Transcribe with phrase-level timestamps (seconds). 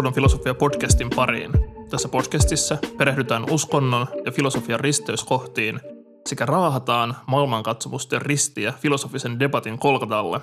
[0.00, 1.52] Uskonnon filosofia podcastin pariin.
[1.90, 5.80] Tässä podcastissa perehdytään uskonnon ja filosofian risteyskohtiin
[6.28, 10.40] sekä raahataan maailmankatsomusten ristiä filosofisen debatin kolkatalle.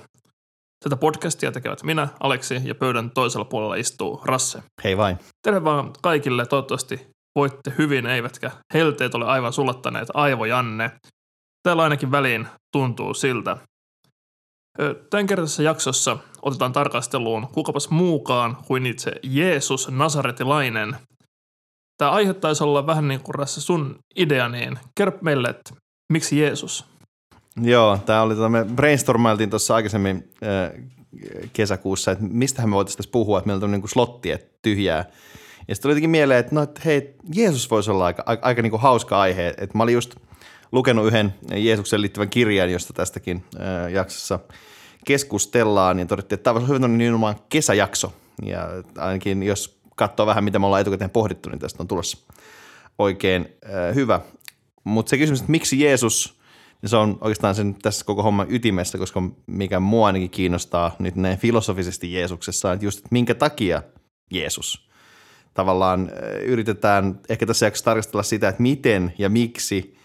[0.83, 4.63] Tätä podcastia tekevät minä, Aleksi, ja pöydän toisella puolella istuu Rasse.
[4.83, 5.17] Hei vain.
[5.41, 10.91] Terve vaan kaikille, toivottavasti voitte hyvin, eivätkä helteet ole aivan sulattaneet aivojanne.
[11.63, 13.57] Täällä ainakin väliin tuntuu siltä.
[15.09, 20.95] Tämän kertaisessa jaksossa otetaan tarkasteluun kukapas muukaan kuin itse Jeesus Nasaretilainen.
[21.97, 25.73] Tämä aihe taisi olla vähän niin kuin Rasse sun idea, niin kerro meille, että
[26.13, 26.85] miksi Jeesus?
[27.61, 30.29] Joo, tämä oli, tota, me brainstormailtiin tuossa aikaisemmin
[31.53, 35.05] kesäkuussa, että mistähän me voitaisiin tässä puhua, että meillä on niin kuin slotti, että tyhjää.
[35.67, 38.61] Ja sitten tuli jotenkin mieleen, että no, että hei, Jeesus voisi olla aika, aika, aika
[38.61, 39.47] niin kuin hauska aihe.
[39.47, 40.15] Että mä olin just
[40.71, 44.39] lukenut yhden Jeesuksen liittyvän kirjan, josta tästäkin äh, jaksossa
[45.07, 48.13] keskustellaan, niin todettiin, että tämä voisi hyvin nimenomaan kesäjakso.
[48.45, 52.17] Ja ainakin jos katsoo vähän, mitä me ollaan etukäteen pohdittu, niin tästä on tulossa
[52.99, 54.19] oikein äh, hyvä.
[54.83, 56.39] Mutta se kysymys, että miksi Jeesus,
[56.81, 61.15] niin se on oikeastaan sen tässä koko homman ytimessä, koska mikä mua ainakin kiinnostaa nyt
[61.15, 63.83] näin filosofisesti Jeesuksessa, että just että minkä takia
[64.31, 64.87] Jeesus–
[65.57, 66.11] tavallaan
[66.41, 69.97] yritetään ehkä tässä jaksossa tarkastella sitä, että miten ja miksi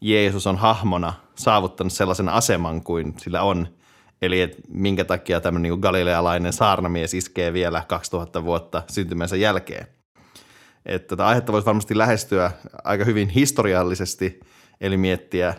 [0.00, 3.68] Jeesus on hahmona saavuttanut sellaisen aseman kuin sillä on.
[4.22, 9.86] Eli että minkä takia tämmöinen niin galilealainen saarnamies iskee vielä 2000 vuotta syntymänsä jälkeen.
[10.86, 12.50] Että tätä aihetta voisi varmasti lähestyä
[12.84, 14.40] aika hyvin historiallisesti,
[14.80, 15.54] eli miettiä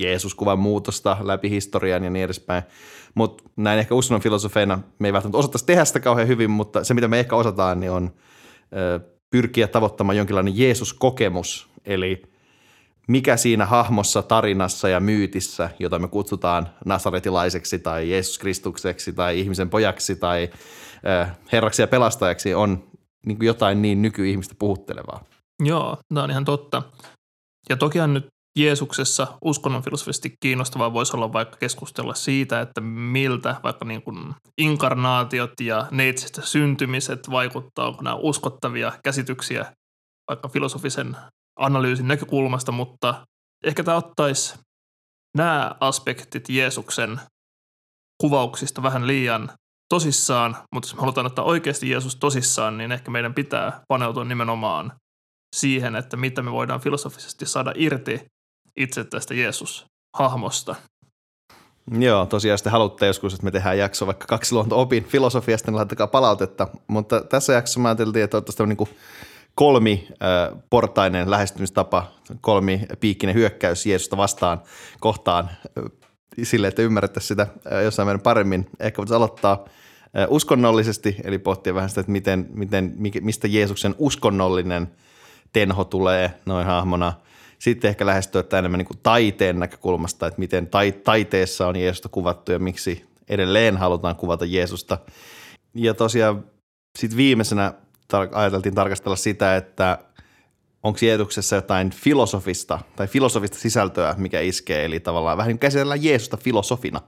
[0.00, 2.62] Jeesus-kuvan muutosta läpi historian ja niin edespäin.
[3.14, 6.94] Mutta näin ehkä uskonnon filosofeina me ei välttämättä osattaisi tehdä sitä kauhean hyvin, mutta se
[6.94, 8.10] mitä me ehkä osataan, niin on–
[9.32, 12.22] pyrkiä tavoittamaan jonkinlainen Jeesus-kokemus, eli
[13.08, 19.70] mikä siinä hahmossa, tarinassa ja myytissä, jota me kutsutaan nasaretilaiseksi tai Jeesus Kristukseksi tai ihmisen
[19.70, 20.50] pojaksi tai
[21.52, 22.84] herraksi ja pelastajaksi, on
[23.26, 25.24] niin kuin jotain niin nykyihmistä puhuttelevaa.
[25.62, 26.82] Joo, tämä on ihan totta.
[27.68, 28.26] Ja tokihan nyt
[28.58, 35.86] Jeesuksessa uskonnonfilosofisesti kiinnostavaa voisi olla vaikka keskustella siitä, että miltä vaikka niin kuin inkarnaatiot ja
[35.90, 39.72] neitsestä syntymiset vaikuttaa, onko nämä uskottavia käsityksiä
[40.30, 41.16] vaikka filosofisen
[41.56, 43.26] analyysin näkökulmasta, mutta
[43.64, 44.54] ehkä tämä ottaisi
[45.36, 47.20] nämä aspektit Jeesuksen
[48.20, 49.50] kuvauksista vähän liian
[49.88, 54.92] tosissaan, mutta jos me halutaan ottaa oikeasti Jeesus tosissaan, niin ehkä meidän pitää paneutua nimenomaan
[55.56, 58.20] siihen, että mitä me voidaan filosofisesti saada irti
[58.76, 60.74] itse tästä Jeesus-hahmosta.
[61.98, 65.76] Joo, tosiaan sitten haluatte joskus, että me tehdään jakso vaikka kaksi luonto opin filosofiasta, niin
[65.76, 66.68] laittakaa palautetta.
[66.86, 68.68] Mutta tässä jaksossa mä ajateltiin, että toivottavasti on
[69.54, 74.62] kolmiportainen lähestymistapa, kolmi piikkinen hyökkäys Jeesusta vastaan
[75.00, 75.50] kohtaan
[76.42, 77.46] sille, että ymmärrettäisiin sitä
[77.84, 78.70] jossain määrin paremmin.
[78.80, 79.64] Ehkä voitaisiin aloittaa
[80.28, 84.90] uskonnollisesti, eli pohtia vähän sitä, että miten, miten, mistä Jeesuksen uskonnollinen
[85.52, 87.12] tenho tulee noin hahmona–
[87.62, 92.08] sitten ehkä lähestyä tämä enemmän niin kuin taiteen näkökulmasta, että miten tai, taiteessa on Jeesusta
[92.08, 94.98] kuvattu ja miksi edelleen halutaan kuvata Jeesusta.
[95.74, 96.44] Ja tosiaan
[96.98, 97.72] sitten viimeisenä
[98.12, 99.98] tar- ajateltiin tarkastella sitä, että
[100.82, 107.00] onko Jeesuksessa jotain filosofista tai filosofista sisältöä, mikä iskee, eli tavallaan vähän niin Jeesusta filosofina.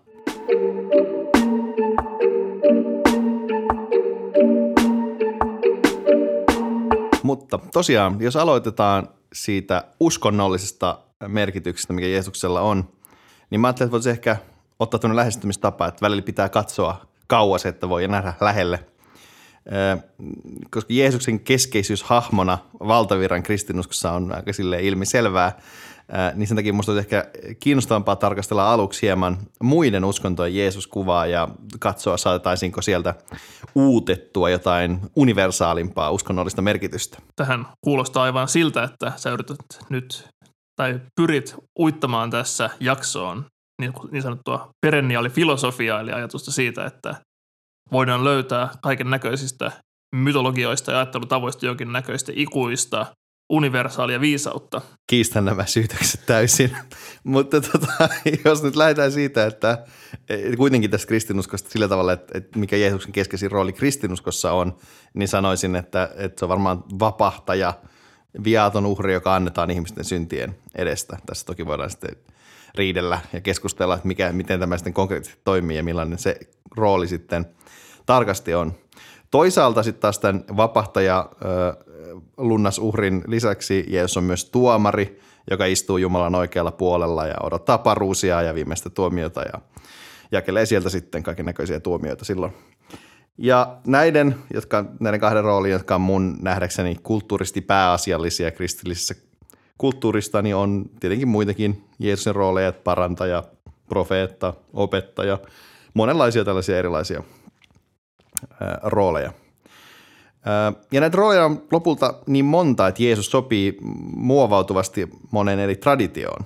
[7.23, 10.99] Mutta tosiaan, jos aloitetaan siitä uskonnollisesta
[11.29, 12.89] merkityksestä, mikä Jeesuksella on,
[13.51, 14.37] niin mä ajattelin, että voisi ehkä
[14.79, 18.94] ottaa tuonne lähestymistapa, että välillä pitää katsoa kauas, että voi nähdä lähelle.
[20.71, 25.59] Koska Jeesuksen keskeisyys hahmona valtavirran kristinuskossa on aika ilmiselvää,
[26.35, 27.31] niin sen takia minusta olisi ehkä
[27.61, 31.49] kiinnostavampaa tarkastella aluksi hieman muiden uskontojen Jeesus-kuvaa ja
[31.79, 33.15] katsoa, saataisiinko sieltä
[33.75, 37.19] uutettua jotain universaalimpaa uskonnollista merkitystä.
[37.37, 39.57] Tähän kuulostaa aivan siltä, että sä yrität
[39.89, 40.29] nyt
[40.77, 43.45] tai pyrit uittamaan tässä jaksoon
[43.81, 47.15] niin, niin sanottua perenniaalifilosofiaa, eli ajatusta siitä, että
[47.93, 49.73] voidaan löytää kaiken näköisistä
[50.15, 53.07] mytologioista ja ajattelutavoista jokin näköistä ikuista
[53.51, 54.81] universaalia viisautta.
[55.07, 56.77] Kiistän nämä syytökset täysin,
[57.25, 58.09] mutta tota,
[58.45, 59.87] jos nyt lähdetään siitä, että
[60.57, 64.77] kuitenkin tässä kristinuskosta sillä tavalla, että, että mikä Jeesuksen keskeisin rooli kristinuskossa on,
[65.15, 67.75] niin sanoisin, että, että se on varmaan vapahtaja,
[68.45, 71.19] viaton uhri, joka annetaan ihmisten syntien edestä.
[71.27, 72.17] Tässä toki voidaan sitten
[72.75, 76.37] riidellä ja keskustella, että mikä, miten tämä sitten konkreettisesti toimii ja millainen se
[76.77, 77.47] rooli sitten
[78.07, 78.73] tarkasti on.
[79.31, 81.31] Toisaalta sitten taas tämän vapahtaja
[82.37, 88.55] lunnasuhrin lisäksi Jeesus on myös tuomari, joka istuu Jumalan oikealla puolella ja odottaa paruusia ja
[88.55, 89.61] viimeistä tuomiota ja
[90.33, 92.53] jakelee sieltä sitten kaiken näköisiä tuomioita silloin.
[93.39, 99.15] Ja näiden, jotka, näiden kahden roolin, jotka on mun nähdäkseni kulttuuristi pääasiallisia kristillisessä
[99.79, 103.45] kulttuurista, niin on tietenkin muitakin Jeesuksen rooleja, parantaja,
[103.89, 105.39] profeetta, opettaja,
[105.95, 107.23] monenlaisia tällaisia erilaisia
[108.83, 109.33] rooleja.
[110.93, 113.77] Ja näitä rooleja on lopulta niin monta, että Jeesus sopii
[114.17, 116.45] muovautuvasti monen eri traditioon.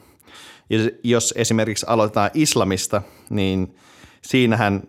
[1.04, 3.76] Jos esimerkiksi aloitetaan islamista, niin
[4.22, 4.82] siinähän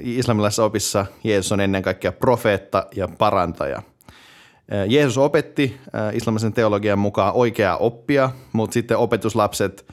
[0.00, 3.82] islamilaisessa opissa Jeesus on ennen kaikkea profeetta ja parantaja.
[4.86, 5.80] Jeesus opetti
[6.12, 9.86] islamisen teologian mukaan oikeaa oppia, mutta sitten opetuslapset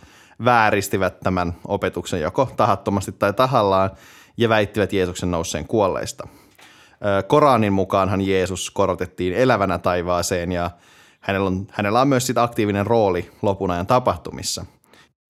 [0.46, 3.92] vääristivät tämän opetuksen joko tahattomasti tai tahallaan
[4.38, 6.28] ja väittivät Jeesuksen nousseen kuolleista.
[7.28, 10.72] Koranin mukaanhan Jeesus korotettiin elävänä taivaaseen ja
[11.20, 14.66] hänellä on, hänellä on myös sit aktiivinen rooli lopun ajan tapahtumissa–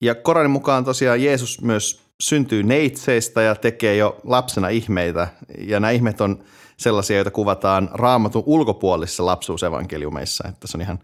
[0.00, 5.28] ja Koranin mukaan tosiaan Jeesus myös syntyy neitseistä ja tekee jo lapsena ihmeitä.
[5.58, 6.44] Ja nämä ihmeet on
[6.78, 10.48] sellaisia, joita kuvataan raamatun ulkopuolisissa lapsuusevankeliumeissa.
[10.48, 10.98] Että se on ihan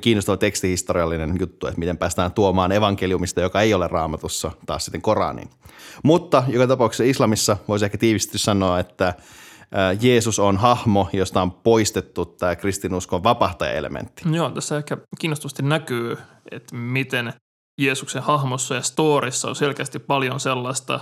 [0.00, 5.50] kiinnostava tekstihistoriallinen juttu, että miten päästään tuomaan evankeliumista, joka ei ole raamatussa, taas sitten Koraniin.
[6.04, 9.14] Mutta joka tapauksessa islamissa voisi ehkä tiivisti sanoa, että
[10.00, 14.22] Jeesus on hahmo, josta on poistettu tämä kristinuskon vapahtaja-elementti.
[14.32, 16.18] Joo, tässä ehkä kiinnostavasti näkyy,
[16.50, 17.32] että miten
[17.80, 21.00] Jeesuksen hahmossa ja storissa on selkeästi paljon sellaista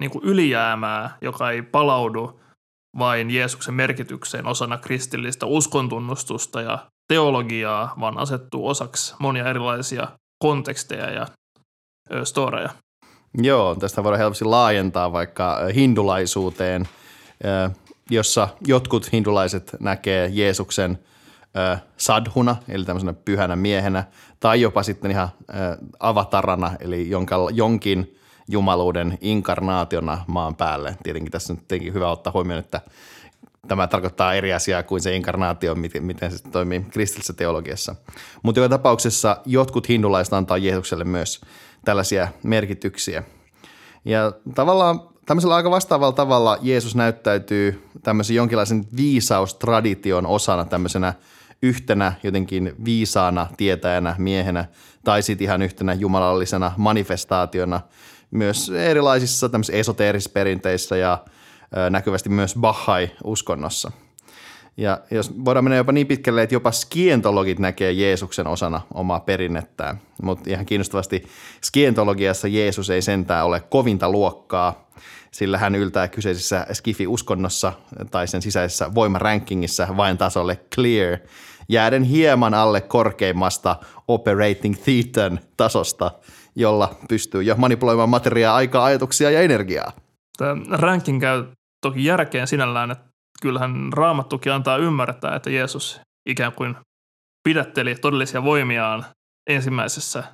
[0.00, 2.40] niin kuin ylijäämää, joka ei palaudu
[2.98, 6.78] vain Jeesuksen merkitykseen osana kristillistä uskontunnustusta ja
[7.08, 10.08] teologiaa, vaan asettuu osaksi monia erilaisia
[10.38, 11.26] konteksteja ja
[12.24, 12.70] storeja.
[13.38, 16.88] Joo, tästä voidaan helposti laajentaa vaikka hindulaisuuteen,
[18.10, 20.98] jossa jotkut hindulaiset näkee Jeesuksen–
[21.96, 24.04] sadhuna, eli tämmöisenä pyhänä miehenä,
[24.40, 25.28] tai jopa sitten ihan
[26.00, 27.10] avatarana, eli
[27.52, 28.16] jonkin
[28.48, 30.96] jumaluuden inkarnaationa maan päälle.
[31.02, 32.80] Tietenkin tässä on tietenkin hyvä ottaa huomioon, että
[33.68, 37.94] tämä tarkoittaa eri asiaa kuin se inkarnaatio, miten, miten se toimii kristillisessä teologiassa.
[38.42, 41.40] Mutta joka tapauksessa jotkut hindulaiset antaa Jeesukselle myös
[41.84, 43.22] tällaisia merkityksiä.
[44.04, 51.14] Ja tavallaan tämmöisellä aika vastaavalla tavalla Jeesus näyttäytyy tämmöisen jonkinlaisen viisaustradition osana tämmöisenä–
[51.62, 54.64] yhtenä jotenkin viisaana tietäjänä miehenä
[55.04, 57.80] tai sitten ihan yhtenä jumalallisena manifestaationa
[58.30, 61.24] myös erilaisissa tämmöisissä esoteerisissa perinteissä ja
[61.90, 63.92] näkyvästi myös Bahai-uskonnossa.
[64.76, 70.00] Ja jos voidaan mennä jopa niin pitkälle, että jopa skientologit näkee Jeesuksen osana omaa perinnettään.
[70.22, 71.22] Mutta ihan kiinnostavasti
[71.64, 74.88] skientologiassa Jeesus ei sentään ole kovinta luokkaa,
[75.30, 77.72] sillä hän yltää kyseisessä skifi-uskonnossa
[78.10, 81.18] tai sen sisäisessä voimarankingissa vain tasolle clear,
[81.68, 83.76] jääden hieman alle korkeimmasta
[84.08, 86.10] operating thetan tasosta,
[86.56, 89.92] jolla pystyy jo manipuloimaan materiaa, aikaa, ajatuksia ja energiaa.
[90.38, 91.44] Tämä ranking käy
[91.80, 93.04] toki järkeen sinällään, että
[93.42, 96.76] kyllähän raamattukin antaa ymmärtää, että Jeesus ikään kuin
[97.48, 99.04] pidätteli todellisia voimiaan
[99.50, 100.24] ensimmäisessä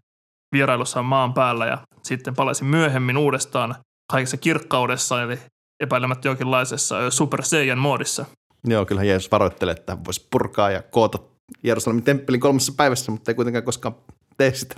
[0.52, 3.74] vierailussaan maan päällä ja sitten palasi myöhemmin uudestaan
[4.12, 5.38] kaikessa kirkkaudessa, eli
[5.80, 8.24] epäilemättä jonkinlaisessa Super Saiyan moodissa.
[8.64, 11.18] Joo, kyllähän Jeesus varoittelee, että voisi purkaa ja koota
[11.62, 13.94] Jerusalemin temppelin kolmessa päivässä, mutta ei kuitenkaan koskaan
[14.42, 14.74] tee sitä,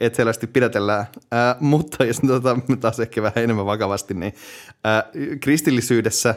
[0.00, 1.06] että selvästi pidätellään.
[1.30, 4.34] Ää, mutta jos otetaan taas ehkä vähän enemmän vakavasti, niin
[4.84, 5.04] ää,
[5.40, 6.34] kristillisyydessä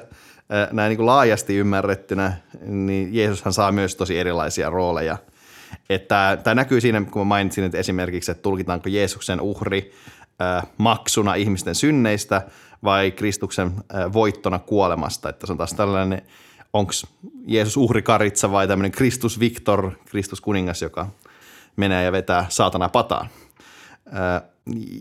[0.49, 2.33] ää, näin niin kuin laajasti ymmärrettynä,
[2.65, 5.17] niin Jeesushan saa myös tosi erilaisia rooleja.
[5.89, 9.91] Että tämä näkyy siinä, kun mä mainitsin, että esimerkiksi, että tulkitaanko Jeesuksen uhri
[10.77, 12.41] maksuna ihmisten synneistä
[12.83, 13.71] vai Kristuksen
[14.13, 15.29] voittona kuolemasta.
[15.29, 16.21] Että se on taas tällainen,
[16.73, 16.91] onko
[17.47, 21.07] Jeesus uhrikaritsa vai tämmöinen Kristus Victor, Kristus kuningas, joka
[21.75, 23.27] menee ja vetää saatana pataan.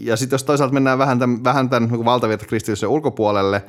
[0.00, 3.64] Ja sitten jos toisaalta mennään vähän tämän, vähän tämän niin valtavirta kristillisyyden ulkopuolelle,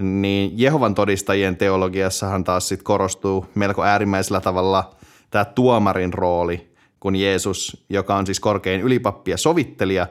[0.00, 4.94] niin Jehovan todistajien teologiassahan taas sit korostuu melko äärimmäisellä tavalla
[5.30, 6.68] tämä tuomarin rooli–
[7.04, 10.06] kun Jeesus, joka on siis korkein ylipappi ja sovittelija,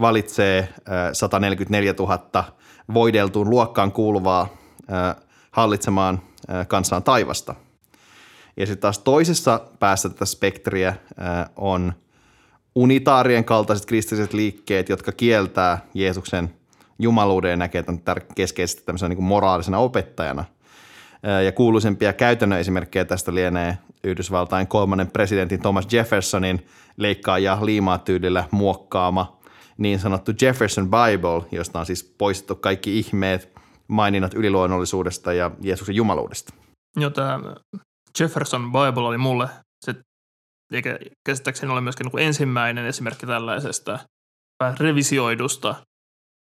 [0.00, 0.68] valitsee
[1.12, 2.44] 144 000
[2.94, 4.48] voideltuun luokkaan kuuluvaa
[5.50, 6.20] hallitsemaan
[6.68, 7.54] kansaan taivasta.
[8.56, 10.96] Ja sitten taas toisessa päässä tätä spektriä
[11.56, 11.92] on
[12.74, 16.54] unitaarien kaltaiset kristilliset liikkeet, jotka kieltää Jeesuksen
[16.98, 18.02] jumaluuden ja näkee tämän
[18.34, 20.44] keskeisesti tämmöisenä niin moraalisena opettajana–
[21.44, 28.44] ja kuuluisempia käytännön esimerkkejä tästä lienee Yhdysvaltain kolmannen presidentin Thomas Jeffersonin leikkaa ja liimaa tyylillä
[28.50, 29.36] muokkaama
[29.78, 33.52] niin sanottu Jefferson Bible, josta on siis poistettu kaikki ihmeet,
[33.88, 36.54] maininnat yliluonnollisuudesta ja Jeesuksen jumaluudesta.
[36.96, 37.40] Joo, tämä
[38.20, 39.48] Jefferson Bible oli mulle
[39.84, 39.94] se,
[40.72, 43.98] eikä käsittääkseni ole myöskään niin ensimmäinen esimerkki tällaisesta
[44.80, 45.74] revisioidusta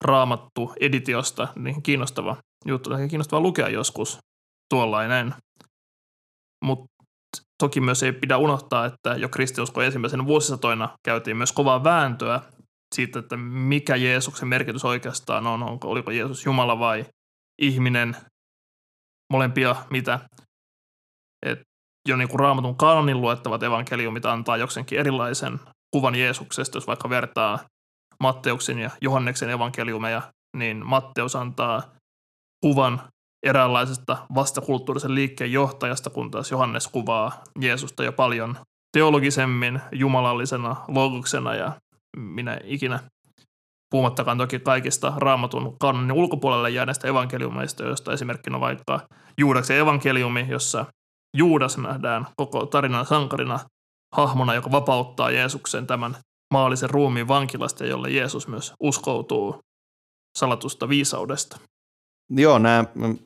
[0.05, 2.37] raamattu editiosta, niin kiinnostava
[2.67, 4.19] juttu, kiinnostava lukea joskus
[4.71, 5.35] tuollainen.
[6.65, 6.87] Mutta
[7.62, 12.41] toki myös ei pidä unohtaa, että jo kristiuskon ensimmäisenä vuosisatoina käytiin myös kovaa vääntöä
[12.95, 17.07] siitä, että mikä Jeesuksen merkitys oikeastaan on, onko, oliko Jeesus Jumala vai
[17.62, 18.17] ihminen,
[19.33, 20.21] molempia mitä.
[21.47, 21.61] Et
[22.09, 25.61] jo niin kuin raamatun kanonin luettavat evankeliumit antaa jokseenkin erilaisen
[25.94, 27.59] kuvan Jeesuksesta, jos vaikka vertaa
[28.20, 30.23] Matteuksen ja Johanneksen evankeliumeja,
[30.56, 31.82] niin Matteus antaa
[32.64, 33.02] kuvan
[33.47, 38.56] eräänlaisesta vastakulttuurisen liikkeen johtajasta, kun taas Johannes kuvaa Jeesusta jo paljon
[38.92, 41.73] teologisemmin, jumalallisena, logoksena ja
[42.16, 43.00] minä ikinä.
[43.90, 49.00] Puhumattakaan toki kaikista raamatun kanonin ulkopuolelle jääneistä evankeliumeista, joista esimerkkinä vaikka
[49.38, 50.87] Juudaksen evankeliumi, jossa
[51.37, 53.61] Juudas nähdään koko tarinan sankarina
[54.13, 56.17] hahmona, joka vapauttaa Jeesuksen tämän
[56.53, 59.61] maallisen ruumiin vankilasta, jolle Jeesus myös uskoutuu
[60.39, 61.59] salatusta viisaudesta.
[62.31, 63.19] Joo, nämä mm,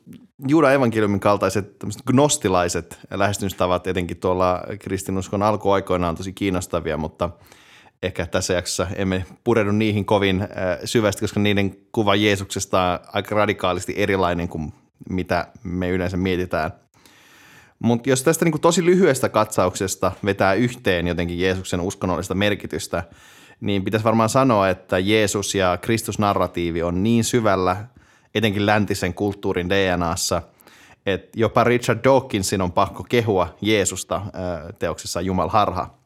[0.47, 1.75] Juudan evankeliumin kaltaiset
[2.07, 7.29] gnostilaiset lähestymistavat etenkin tuolla kristinuskon alkuaikoina on tosi kiinnostavia, mutta
[8.03, 10.49] ehkä tässä jaksossa emme pureudu niihin kovin äh,
[10.85, 14.73] syvästi, koska niiden kuva Jeesuksesta on aika radikaalisti erilainen kuin
[15.09, 16.71] mitä me yleensä mietitään.
[17.79, 23.03] Mutta jos tästä niin tosi lyhyestä katsauksesta vetää yhteen jotenkin Jeesuksen uskonnollista merkitystä,
[23.61, 27.85] niin pitäisi varmaan sanoa, että Jeesus ja Kristusnarratiivi on niin syvällä
[28.35, 30.41] etenkin läntisen kulttuurin DNAssa,
[31.05, 34.21] että jopa Richard Dawkinsin on pakko kehua Jeesusta
[34.79, 35.97] teoksessa Jumal harha.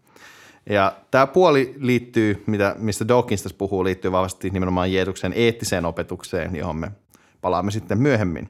[0.69, 6.55] Ja tämä puoli liittyy, mitä, mistä Dawkins tässä puhuu, liittyy vahvasti nimenomaan Jeesuksen eettiseen opetukseen,
[6.55, 6.91] johon me
[7.41, 8.49] palaamme sitten myöhemmin.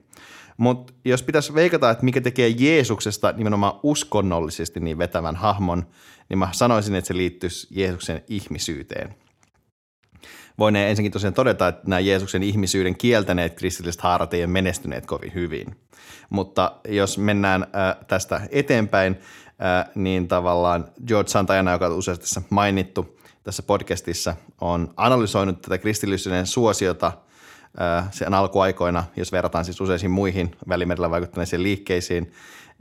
[0.60, 5.88] Mutta jos pitäisi veikata, että mikä tekee Jeesuksesta nimenomaan uskonnollisesti niin vetävän hahmon,
[6.30, 9.16] niin mä sanoisin, että se liittyisi Jeesuksen ihmisyyteen–
[10.60, 15.34] voineen ensinnäkin tosiaan todeta, että nämä Jeesuksen ihmisyyden kieltäneet kristilliset haarat ei ole menestyneet kovin
[15.34, 15.76] hyvin.
[16.30, 19.20] Mutta jos mennään äh, tästä eteenpäin,
[19.62, 25.78] äh, niin tavallaan George Santayana, joka on useasti tässä mainittu tässä podcastissa, on analysoinut tätä
[25.78, 27.12] kristillisyyden suosiota
[28.12, 32.32] sen alkuaikoina, jos verrataan siis useisiin muihin välimerellä vaikuttaneisiin liikkeisiin,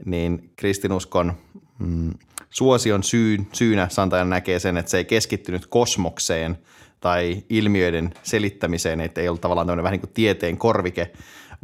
[0.05, 1.33] niin kristinuskon
[1.79, 2.13] mm,
[2.49, 6.57] suosion syyn, syynä Santayana näkee sen, että se ei keskittynyt kosmokseen–
[6.99, 11.11] tai ilmiöiden selittämiseen, että ei ollut tavallaan tämmöinen vähän niin kuin tieteen korvike,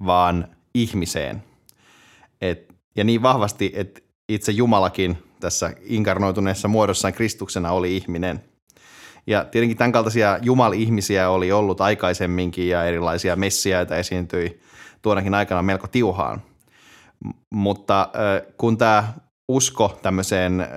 [0.06, 1.44] vaan ihmiseen.
[2.42, 8.44] Et, ja niin vahvasti, että itse Jumalakin tässä inkarnoituneessa muodossaan Kristuksena oli ihminen.
[9.28, 14.60] Ja tietenkin tämän kaltaisia Jumal-ihmisiä oli ollut aikaisemminkin ja erilaisia messiaita esiintyi
[15.02, 16.42] tuonakin aikana melko tiuhaan.
[17.50, 18.10] Mutta
[18.58, 19.14] kun tämä
[19.48, 20.68] usko tämmöiseen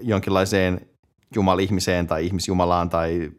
[0.00, 0.80] jonkinlaiseen
[1.34, 3.30] jumal-ihmiseen tai ihmisjumalaan tai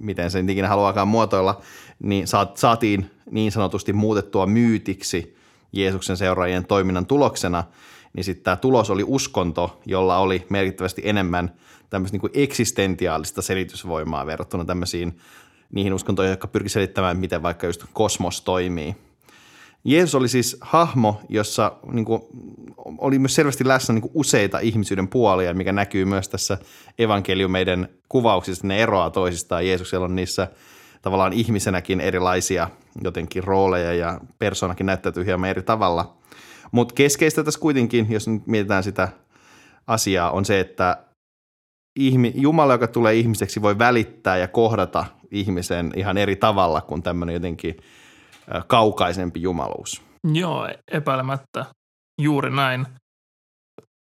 [0.00, 1.60] miten sen ikinä haluaakaan muotoilla,
[2.02, 5.36] niin saatiin niin sanotusti muutettua myytiksi
[5.72, 7.64] Jeesuksen seuraajien toiminnan tuloksena,
[8.12, 11.54] niin sitten tämä tulos oli uskonto, jolla oli merkittävästi enemmän
[11.90, 15.18] tämmöistä niin eksistentiaalista selitysvoimaa verrattuna tämmöisiin
[15.72, 18.96] niihin uskontoihin, jotka pyrkivät selittämään, miten vaikka just kosmos toimii–
[19.84, 22.22] Jeesus oli siis hahmo, jossa niin kuin,
[22.98, 26.58] oli myös selvästi läsnä niin kuin useita ihmisyyden puolia, mikä näkyy myös tässä
[26.98, 28.66] evankeliumeiden kuvauksissa.
[28.66, 29.66] Ne eroaa toisistaan.
[29.66, 30.48] Jeesuksella on niissä
[31.02, 32.70] tavallaan ihmisenäkin erilaisia
[33.02, 36.16] jotenkin rooleja ja persoonakin näyttäytyy hieman eri tavalla.
[36.72, 39.08] Mutta keskeistä tässä kuitenkin, jos nyt mietitään sitä
[39.86, 40.96] asiaa, on se, että
[41.96, 47.34] ihmi, Jumala, joka tulee ihmiseksi, voi välittää ja kohdata ihmisen ihan eri tavalla kuin tämmöinen
[47.34, 47.76] jotenkin–
[48.66, 50.02] kaukaisempi jumaluus.
[50.32, 51.66] Joo, epäilemättä
[52.20, 52.86] juuri näin.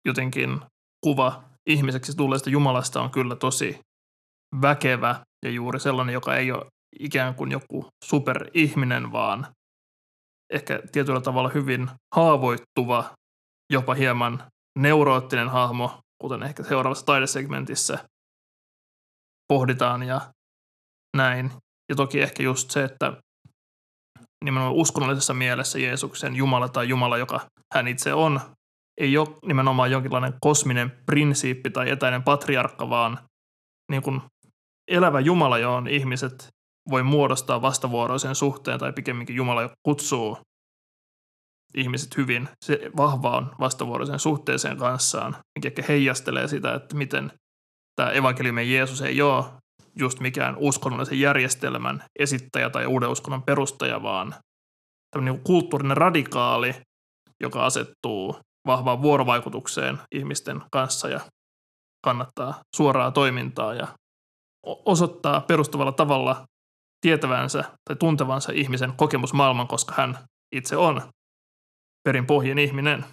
[0.06, 0.62] Jotenkin
[1.04, 3.80] kuva ihmiseksi tulleesta Jumalasta on kyllä tosi
[4.62, 6.66] väkevä ja juuri sellainen, joka ei ole
[7.00, 9.48] ikään kuin joku superihminen, vaan
[10.54, 13.12] ehkä tietyllä tavalla hyvin haavoittuva,
[13.74, 14.44] jopa hieman
[14.80, 18.06] neuroottinen hahmo, kuten ehkä seuraavassa taidesegmentissä
[19.48, 20.22] pohditaan ja
[21.18, 21.52] näin.
[21.90, 23.14] Ja toki ehkä just se, että
[24.46, 27.40] nimenomaan uskonnollisessa mielessä Jeesuksen Jumala tai Jumala, joka
[27.74, 28.40] hän itse on,
[29.02, 33.20] ei ole nimenomaan jonkinlainen kosminen prinsiippi tai etäinen patriarkka, vaan
[33.92, 34.22] niin kuin
[34.92, 36.48] elävä Jumala, johon ihmiset
[36.90, 40.38] voi muodostaa vastavuoroisen suhteen tai pikemminkin Jumala, kutsuu
[41.76, 47.32] ihmiset hyvin se vahvaan vastavuoroisen suhteeseen kanssaan, mikä ehkä heijastelee sitä, että miten
[47.96, 49.46] tämä evankeliumin Jeesus ei ole
[49.96, 54.36] just mikään uskonnollisen järjestelmän esittäjä tai uuden uskonnon perustaja, vaan
[55.12, 56.76] tämmöinen niin kulttuurinen radikaali,
[57.42, 58.36] joka asettuu
[58.68, 61.20] vahvaan vuorovaikutukseen ihmisten kanssa ja
[62.06, 63.88] kannattaa suoraa toimintaa ja
[64.66, 66.46] osoittaa perustavalla tavalla
[67.02, 70.18] tietävänsä tai tuntevansa ihmisen kokemusmaailman, koska hän
[70.56, 71.02] itse on
[72.04, 73.06] perin pohjin ihminen.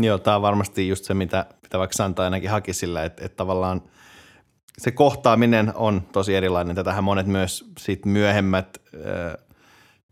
[0.00, 3.36] Joo, tämä on varmasti just se, mitä, mitä vaikka Santa ainakin haki sillä, että, että
[3.36, 3.82] tavallaan
[4.78, 6.76] se kohtaaminen on tosi erilainen.
[6.76, 9.46] Tätähän monet myös sit myöhemmät äh,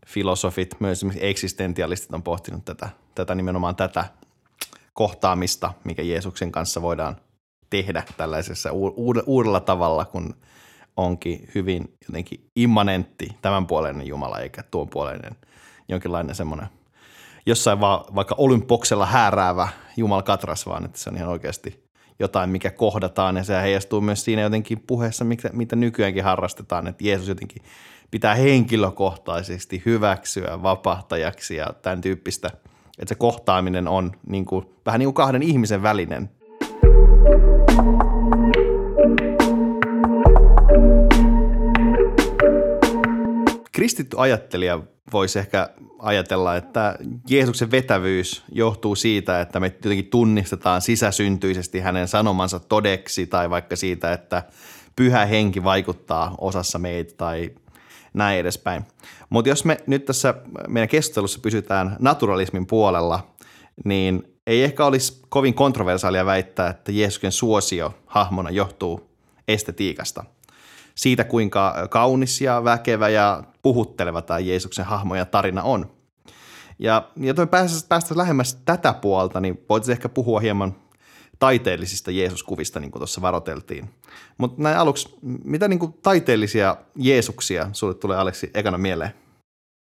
[0.07, 4.05] filosofit, myös esimerkiksi eksistentialistit on pohtinut tätä, tätä nimenomaan tätä
[4.93, 7.15] kohtaamista, mikä Jeesuksen kanssa voidaan
[7.69, 8.69] tehdä tällaisessa
[9.25, 10.35] uudella tavalla, kun
[10.97, 15.35] onkin hyvin jotenkin immanentti tämänpuoleinen Jumala eikä tuon puoleinen
[15.89, 16.67] jonkinlainen semmoinen
[17.49, 21.89] jossain va- vaikka olympoksella hääräävä Jumal Katras, vaan että se on ihan oikeasti
[22.19, 27.03] jotain, mikä kohdataan ja se heijastuu myös siinä jotenkin puheessa, mitä, mitä nykyäänkin harrastetaan, että
[27.07, 27.61] Jeesus jotenkin
[28.11, 32.49] pitää henkilökohtaisesti hyväksyä vapahtajaksi ja tämän tyyppistä,
[32.99, 36.29] että se kohtaaminen on niin kuin, vähän niin kuin kahden ihmisen välinen.
[43.79, 44.79] Kristitty ajattelija
[45.13, 45.69] voisi ehkä
[45.99, 46.97] ajatella, että
[47.29, 54.13] Jeesuksen vetävyys johtuu siitä, että me jotenkin tunnistetaan sisäsyntyisesti hänen sanomansa todeksi tai vaikka siitä,
[54.13, 54.43] että
[54.95, 57.51] pyhä henki vaikuttaa osassa meitä tai
[58.13, 58.83] näin edespäin.
[59.29, 60.33] Mutta jos me nyt tässä
[60.67, 63.35] meidän keskustelussa pysytään naturalismin puolella,
[63.85, 69.09] niin ei ehkä olisi kovin kontroversaalia väittää, että Jeesuksen suosio hahmona johtuu
[69.47, 70.25] estetiikasta.
[70.99, 75.91] Siitä, kuinka kaunis ja väkevä ja puhutteleva tämä Jeesuksen hahmo ja tarina on.
[76.79, 80.75] Ja jotta me päästäisiin lähemmäs tätä puolta, niin voitaisiin ehkä puhua hieman
[81.39, 83.89] taiteellisista Jeesuskuvista, niin kuin tuossa varoteltiin.
[84.37, 89.11] Mutta näin aluksi, mitä niin kuin taiteellisia Jeesuksia sulle tulee Aleksi ekana mieleen?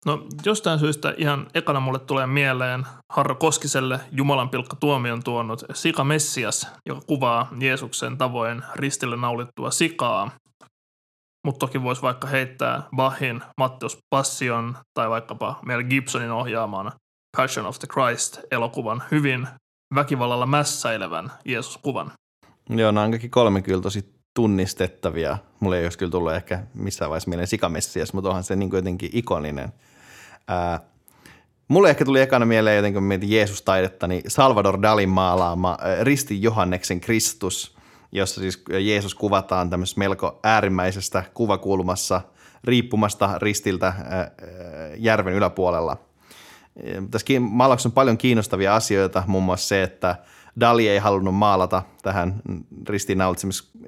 [0.07, 6.05] No jostain syystä ihan ekana mulle tulee mieleen Harro Koskiselle Jumalan pilkka tuomion tuonut Sika
[6.05, 10.31] Messias, joka kuvaa Jeesuksen tavoin ristille naulittua sikaa.
[11.45, 16.93] Mutta toki voisi vaikka heittää Bachin Matteus Passion tai vaikkapa Mel Gibsonin ohjaamaan
[17.37, 19.49] Passion of the Christ-elokuvan hyvin
[19.95, 22.13] väkivallalla mässäilevän Jeesus-kuvan.
[22.71, 25.39] Joo, nämä on kaikki kolme kyllä tosi tunnistettavia.
[25.61, 29.11] Mulle ei olisi kyllä tullut ehkä missään vaiheessa mieleen sikamessias, mutta onhan se niin jotenkin
[29.13, 29.73] ikoninen.
[30.49, 30.81] Ää,
[31.69, 37.01] mulle ehkä tuli ekana mieleen jotenkin, kun mietin Jeesus-taidetta, niin Salvador Dalin maalaama Risti Johanneksen
[37.01, 37.78] Kristus,
[38.13, 42.21] jossa siis Jeesus kuvataan tämmöisessä melko äärimmäisestä kuvakulmassa
[42.65, 43.93] riippumasta ristiltä
[44.99, 45.97] järven yläpuolella–
[47.11, 50.17] tässä maalauksessa on paljon kiinnostavia asioita, muun muassa se, että
[50.61, 52.43] Dali ei halunnut maalata tähän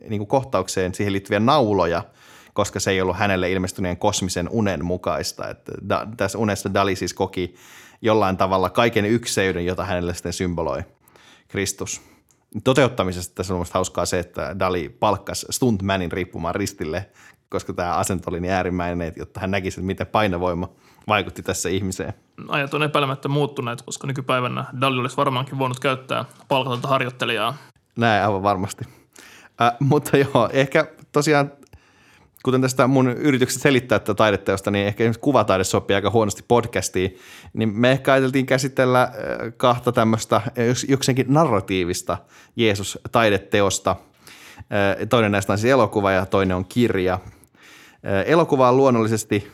[0.08, 2.04] niin kohtaukseen siihen liittyviä nauloja,
[2.52, 5.48] koska se ei ollut hänelle ilmestyneen kosmisen unen mukaista.
[5.48, 5.72] Että
[6.16, 7.54] tässä unessa Dali siis koki
[8.02, 10.82] jollain tavalla kaiken ykseyden, jota hänelle sitten symboloi
[11.48, 12.09] Kristus.
[12.64, 17.10] Toteuttamisesta tässä on mielestäni hauskaa se, että Dali palkkasi stuntmanin riippumaan ristille,
[17.48, 20.68] koska tämä asento oli niin äärimmäinen, jotta hän näkisi, miten painovoima–
[21.08, 22.14] vaikutti tässä ihmiseen.
[22.48, 27.56] Ajat on epäilemättä muuttuneet, koska nykypäivänä Dalli olisi varmaankin voinut käyttää palkatonta harjoittelijaa.
[27.96, 28.84] Näin aivan varmasti.
[29.60, 31.52] Äh, mutta joo, ehkä tosiaan
[32.44, 37.16] kuten tästä mun yrityksestä selittää tätä taideteosta, niin ehkä esimerkiksi kuvataide sopii aika huonosti podcastiin,
[37.52, 39.12] niin me ehkä ajateltiin käsitellä
[39.56, 40.40] kahta tämmöistä
[40.88, 42.18] jokseenkin narratiivista
[42.56, 43.96] Jeesus-taideteosta.
[45.08, 47.18] Toinen näistä on siis elokuva ja toinen on kirja.
[48.26, 49.48] Elokuva on luonnollisesti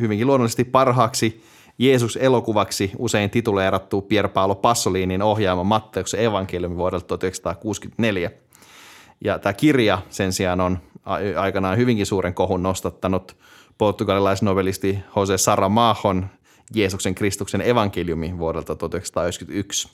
[0.00, 1.44] hyvinkin luonnollisesti parhaaksi
[1.78, 8.30] Jeesus-elokuvaksi usein tituleerattu Pier Paolo Pasolinin ohjaama Matteuksen evankeliumi vuodelta 1964.
[9.24, 10.78] Ja tämä kirja sen sijaan on
[11.36, 13.36] aikanaan hyvinkin suuren kohun nostattanut
[13.78, 16.26] portugalilaisnovelisti Jose Saramahon
[16.74, 19.88] Jeesuksen Kristuksen evankeliumi vuodelta 1991.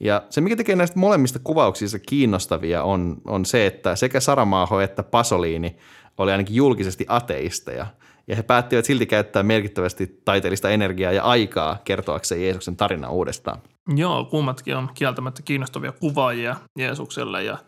[0.00, 5.02] Ja se, mikä tekee näistä molemmista kuvauksista kiinnostavia, on, on se, että sekä Saramaho että
[5.02, 5.76] Pasolini
[6.18, 7.86] oli ainakin julkisesti ateisteja–
[8.28, 13.58] ja he päättivät silti käyttää merkittävästi taiteellista energiaa ja aikaa kertoakseen Jeesuksen tarina uudestaan.
[13.96, 17.58] Joo, kummatkin on kieltämättä kiinnostavia kuvaajia Jeesukselle ja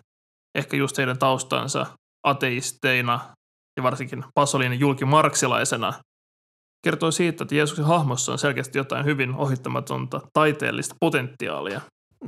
[0.55, 1.87] ehkä just heidän taustansa
[2.27, 3.21] ateisteina
[3.77, 5.93] ja varsinkin Pasolinin julkimarksilaisena
[6.85, 11.81] kertoo siitä, että Jeesuksen hahmossa on selkeästi jotain hyvin ohittamatonta taiteellista potentiaalia.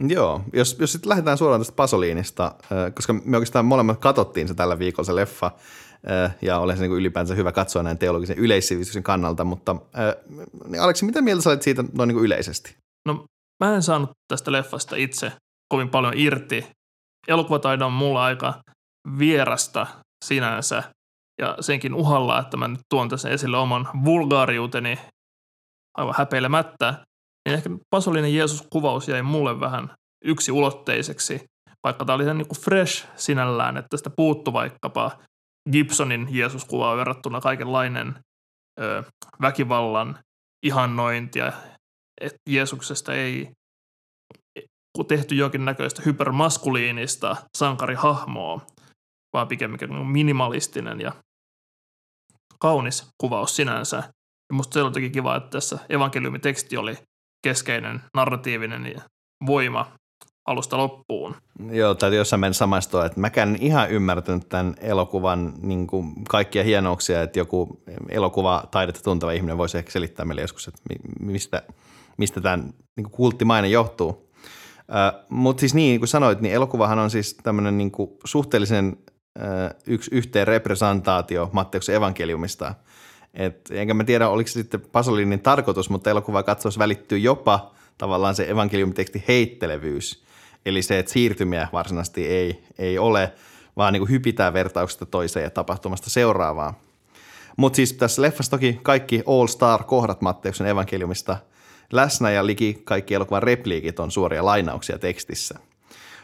[0.08, 2.54] Joo, jos, jos sitten lähdetään suoraan tästä Pasoliinista,
[2.94, 5.50] koska me oikeastaan molemmat katsottiin se tällä viikolla se leffa,
[6.42, 9.76] ja olen se niin ylipäänsä hyvä katsoa näin teologisen yleissivistyksen kannalta, mutta
[10.68, 12.76] niin Aleksi, mitä mieltä sä olet siitä noin niin yleisesti?
[13.06, 13.24] No
[13.64, 15.32] mä en saanut tästä leffasta itse
[15.68, 16.66] kovin paljon irti.
[17.28, 18.54] Elokuvataide on mulla aika
[19.18, 19.86] vierasta
[20.24, 20.82] sinänsä.
[21.40, 24.98] Ja senkin uhalla, että mä nyt tuon tässä esille oman vulgaariuteni
[25.98, 27.04] aivan häpeilemättä,
[27.48, 29.94] niin ehkä Pasolinen Jeesus-kuvaus jäi mulle vähän
[30.24, 31.44] yksi ulotteiseksi,
[31.84, 35.10] vaikka tämä oli niin kuin fresh sinällään, että tästä puuttu vaikkapa
[35.72, 38.18] Gibsonin Jeesus-kuvaa verrattuna kaikenlainen
[38.80, 39.04] ö,
[39.42, 40.18] väkivallan
[40.62, 41.52] ihannointia,
[42.20, 43.52] että Jeesuksesta ei
[45.08, 48.66] tehty jonkinnäköistä hypermaskuliinista sankarihahmoa,
[49.32, 51.12] vaan pikemminkin minimalistinen ja
[52.58, 53.96] kaunis kuvaus sinänsä.
[54.50, 56.98] Ja musta se on toki kiva, että tässä evankeliumiteksti oli
[57.42, 59.02] keskeinen narratiivinen
[59.46, 59.92] voima
[60.48, 61.36] alusta loppuun.
[61.70, 67.22] Joo, täytyy jossain mennä samaistua, että mäkään ihan ymmärtänyt tämän elokuvan niin kuin kaikkia hienouksia,
[67.22, 70.82] että joku elokuva taidetta tunteva ihminen voisi ehkä selittää meille joskus, että
[71.20, 71.62] mistä,
[72.16, 74.32] mistä tämän niin kulttimainen johtuu.
[75.28, 77.92] Mutta siis niin, niin kuin sanoit, niin elokuvahan on siis tämmöinen niin
[78.24, 79.17] suhteellisen uh,
[79.86, 82.74] yksi yhteen representaatio Matteuksen evankeliumista.
[83.34, 88.34] Et, enkä mä tiedä, oliko se sitten Pasolinin tarkoitus, mutta elokuva katsoessa välittyy jopa tavallaan
[88.34, 90.22] se evankeliumiteksti heittelevyys–
[90.66, 93.32] Eli se, että siirtymiä varsinaisesti ei, ei ole,
[93.76, 96.74] vaan niin kuin hypitään vertauksesta toiseen ja tapahtumasta seuraavaan.
[97.56, 101.36] Mutta siis tässä leffassa toki kaikki all-star-kohdat Matteuksen evankeliumista
[101.92, 105.58] läsnä ja liki kaikki elokuvan repliikit on suoria lainauksia tekstissä.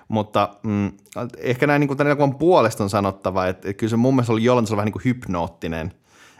[0.08, 0.92] Mutta mm,
[1.38, 4.32] ehkä näin niin kuin tämän elokuvan puolesta on sanottava, että, että kyllä se mun mielestä
[4.32, 5.92] oli jollain vähän niin kuin hypnoottinen.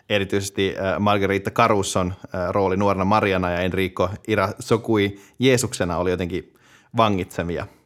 [0.09, 6.55] Erityisesti äh, Margarita Caruson äh, rooli nuorena Mariana ja Enrico Ira Sokui Jeesuksena oli jotenkin
[6.97, 7.67] vangitsevia–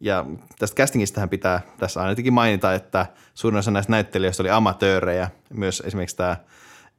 [0.00, 0.24] ja
[0.58, 6.16] tästä castingistähän pitää tässä ainakin mainita, että suurin osa näistä näyttelijöistä oli amatöörejä, myös esimerkiksi
[6.16, 6.36] tämä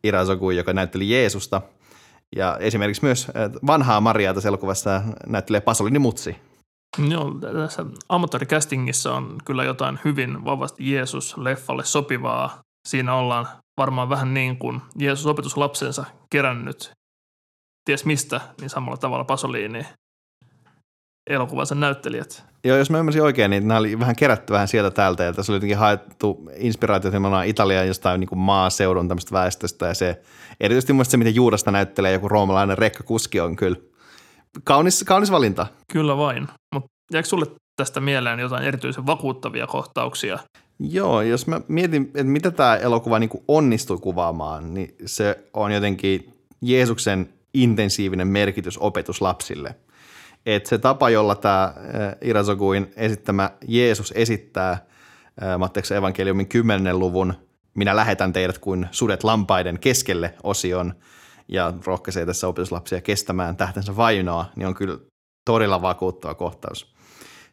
[0.04, 1.62] Ira Zogu, joka näytteli Jeesusta.
[2.36, 3.28] Ja esimerkiksi myös
[3.68, 6.36] vanhaa Mariaa tässä elokuvassa näyttelee Pasolini Mutsi.
[7.10, 12.60] Joo, tässä amatööricastingissa on kyllä jotain hyvin vahvasti Jeesus-leffalle sopivaa.
[12.88, 13.48] Siinä ollaan
[13.78, 16.92] varmaan vähän niin kuin Jeesus opetuslapsensa kerännyt
[17.86, 19.86] ties mistä, niin samalla tavalla Pasolini
[21.30, 22.46] elokuvansa näyttelijät.
[22.64, 25.52] Joo, jos mä ymmärsin oikein, niin nämä oli vähän kerätty vähän sieltä täältä, ja tässä
[25.52, 30.22] oli jotenkin haettu inspiraatio nimenomaan Italian jostain niin kuin maaseudun tämmöistä väestöstä, ja se,
[30.60, 33.78] erityisesti mun se, miten Juudasta näyttelee joku roomalainen rekkakuski on kyllä
[34.64, 35.68] kaunis, kaunis valinta.
[35.94, 40.40] Kyllä vain, mutta jääkö sulle tästä mieleen jotain erityisen vakuuttavia kohtauksia?
[40.80, 45.72] Joo, jos mä mietin, että mitä tämä elokuva niin kuin onnistui kuvaamaan, niin se on
[45.72, 49.76] jotenkin Jeesuksen intensiivinen merkitys opetuslapsille–
[50.46, 51.74] että se tapa, jolla tämä
[52.22, 54.86] Irazoguin esittämä Jeesus esittää
[55.58, 57.00] Matteuksen evankeliumin 10.
[57.00, 57.34] luvun
[57.74, 60.94] minä lähetän teidät kuin sudet lampaiden keskelle osion
[61.50, 64.98] ja rohkaisee tässä opetuslapsia kestämään tähtensä vainoa, niin on kyllä
[65.50, 66.94] todella vakuuttava kohtaus.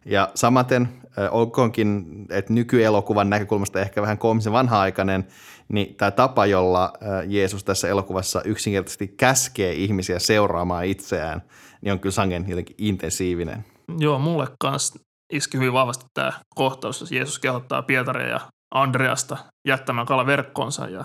[0.04, 0.88] Ja samaten,
[1.30, 5.26] olkoonkin, että nykyelokuvan näkökulmasta ehkä vähän koomisen vanha-aikainen,
[5.68, 6.92] niin tämä tapa, jolla
[7.26, 11.42] Jeesus tässä elokuvassa yksinkertaisesti käskee ihmisiä seuraamaan itseään–
[11.86, 13.64] niin on kyllä sangen jotenkin intensiivinen.
[13.98, 14.98] Joo, mulle kanssa
[15.32, 18.40] iski hyvin vahvasti tämä kohtaus, jos Jeesus kehottaa Pietaria ja
[18.74, 19.36] Andreasta
[19.68, 21.04] jättämään kalaverkkonsa ja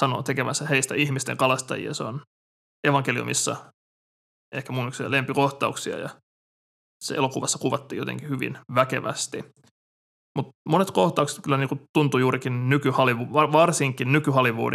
[0.00, 1.94] sanoo tekemänsä heistä ihmisten kalastajia.
[1.94, 2.20] Se on
[2.84, 3.56] evankeliumissa
[4.52, 6.08] ehkä mun yksi lempikohtauksia ja
[7.04, 9.44] se elokuvassa kuvattiin jotenkin hyvin väkevästi.
[10.36, 12.92] Mutta monet kohtaukset kyllä niinku tuntuu juurikin nyky
[13.52, 14.30] varsinkin nyky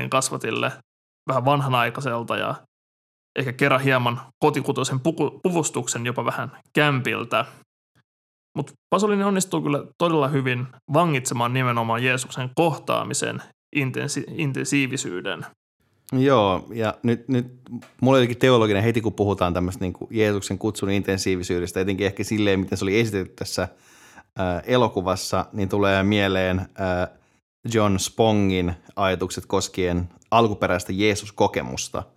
[0.10, 0.72] kasvatille
[1.28, 2.56] vähän vanhanaikaiselta ja
[3.36, 7.46] ehkä kerran hieman kotikutoisen puku, puvustuksen jopa vähän kämpiltä.
[8.58, 13.44] Mutta Pasolini onnistuu kyllä todella hyvin vangitsemaan nimenomaan Jeesuksen kohtaamisen
[13.84, 15.46] intensi- intensiivisyyden.
[16.12, 17.48] Joo, ja nyt, nyt
[18.02, 22.78] mulla olikin teologinen heti, kun puhutaan tämmöistä niin Jeesuksen kutsun intensiivisyydestä, etenkin ehkä silleen, miten
[22.78, 23.68] se oli esitetty tässä
[24.36, 27.08] ää, elokuvassa, niin tulee mieleen ää,
[27.74, 32.04] John Spongin ajatukset koskien alkuperäistä Jeesus-kokemusta–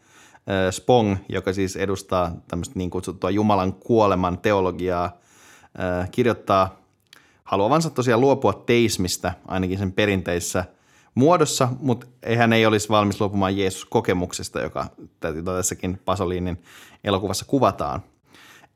[0.70, 5.18] Spong, joka siis edustaa tämmöistä niin kutsuttua Jumalan kuoleman teologiaa,
[6.11, 6.81] kirjoittaa
[7.44, 10.64] haluavansa tosiaan luopua teismistä ainakin sen perinteissä
[11.14, 14.87] muodossa, mutta hän ei olisi valmis luopumaan Jeesus-kokemuksesta, joka
[15.44, 16.62] tässäkin Pasolinin
[17.05, 18.03] elokuvassa kuvataan.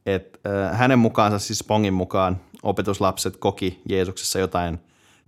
[0.07, 4.79] Et, äh, hänen mukaansa, siis Spongin mukaan, opetuslapset koki Jeesuksessa jotain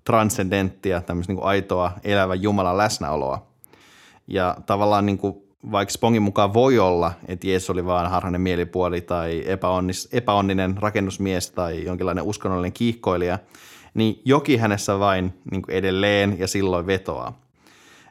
[0.05, 3.47] transcendenttia, tämmöistä niin kuin aitoa, elävän Jumalan läsnäoloa.
[4.29, 9.01] Ja tavallaan niin kuin vaikka Spongin mukaan voi olla, että Jeesus oli vaan harhainen mielipuoli
[9.01, 13.39] tai epäonnis, epäonninen rakennusmies tai jonkinlainen uskonnollinen kiihkoilija,
[13.97, 17.41] niin joki hänessä vain niin edelleen ja silloin vetoaa.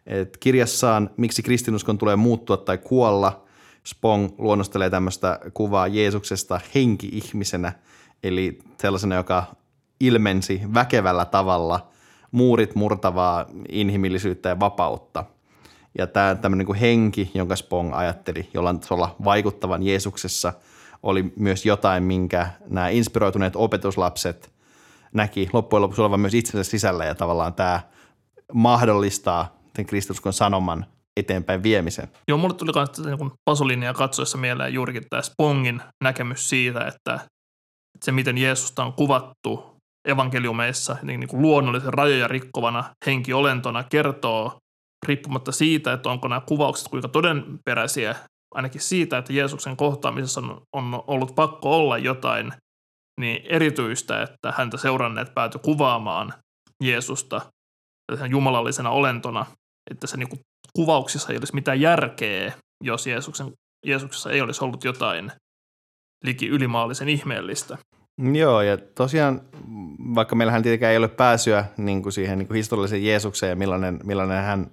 [0.07, 3.45] Et kirjassaan Miksi kristinuskon tulee muuttua tai kuolla,
[3.83, 7.73] Spong luonnostelee tämmöistä kuvaa Jeesuksesta henki-ihmisenä,
[8.23, 9.43] eli sellaisena, joka
[9.99, 11.87] ilmensi väkevällä tavalla
[12.31, 15.25] muurit murtavaa inhimillisyyttä ja vapautta–
[15.97, 20.53] ja tämä tämmöinen niin henki, jonka Spong ajatteli jollain tasolla vaikuttavan Jeesuksessa,
[21.03, 24.51] oli myös jotain, minkä nämä inspiroituneet opetuslapset
[25.15, 27.80] näki loppujen lopuksi olevan myös itsensä sisällä ja tavallaan tämä
[28.54, 30.86] mahdollistaa sen kristuskon sanoman
[31.17, 32.08] eteenpäin viemisen.
[32.28, 37.19] Joo, mulle tuli myös niin Pasolinia katsoessa mieleen juurikin tämä Spongin näkemys siitä, että
[38.04, 39.75] se, miten Jeesusta on kuvattu
[40.08, 44.58] evankeliumeissa niin, niin kuin luonnollisen rajoja rikkovana henkiolentona, kertoo
[45.08, 48.15] riippumatta siitä, että onko nämä kuvaukset kuinka todenperäisiä,
[48.56, 52.54] ainakin siitä, että Jeesuksen kohtaamisessa on, on ollut pakko olla jotain
[53.19, 56.34] niin erityistä, että häntä seuranneet päätyi kuvaamaan
[56.84, 57.41] Jeesusta
[58.30, 59.45] jumalallisena olentona,
[59.91, 60.39] että se niin
[60.73, 63.54] kuvauksissa ei olisi mitään järkeä, jos Jeesuksen,
[63.86, 65.32] Jeesuksessa ei olisi ollut jotain
[66.23, 67.78] liki ylimaallisen ihmeellistä.
[68.34, 69.41] Joo, ja tosiaan,
[70.15, 73.99] vaikka meillähän tietenkään ei ole pääsyä niin kuin siihen niin kuin historialliseen Jeesukseen ja millainen,
[74.04, 74.71] millainen hän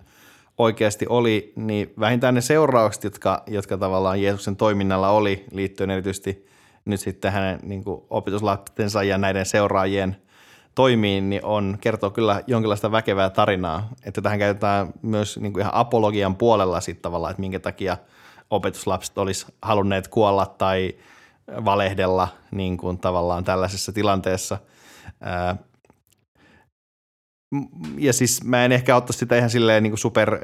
[0.58, 6.46] oikeasti oli, niin vähintään ne seuraukset, jotka, jotka tavallaan Jeesuksen toiminnalla oli, liittyen erityisesti
[6.84, 10.16] nyt sitten hänen niin kuin opetuslaptensa ja näiden seuraajien
[10.74, 13.88] toimiin, niin on, kertoo kyllä jonkinlaista väkevää tarinaa.
[14.04, 17.96] Että tähän käytetään myös niin kuin ihan apologian puolella sitten tavallaan, että minkä takia
[18.50, 20.94] opetuslapset olisi halunneet kuolla tai
[21.64, 24.58] valehdella niin kuin tavallaan tällaisessa tilanteessa.
[27.98, 30.38] Ja siis mä en ehkä ottaisi sitä ihan silleen niin super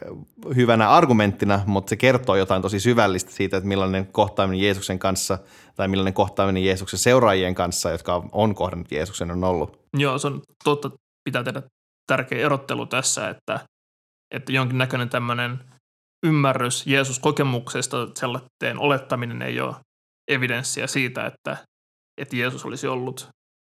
[0.56, 5.38] hyvänä argumenttina, mutta se kertoo jotain tosi syvällistä siitä, että millainen kohtaaminen Jeesuksen kanssa
[5.74, 9.80] tai millainen kohtaaminen Jeesuksen seuraajien kanssa, jotka on kohdannut Jeesuksen, on ollut.
[9.96, 10.90] Joo, se on totta.
[11.24, 11.62] Pitää tehdä
[12.06, 13.60] tärkeä erottelu tässä, että,
[14.34, 15.58] että jonkinnäköinen tämmöinen
[16.26, 19.74] ymmärrys Jeesus-kokemuksesta, sellainen olettaminen ei ole
[20.28, 21.56] evidenssiä siitä, että,
[22.20, 23.28] että Jeesus olisi ollut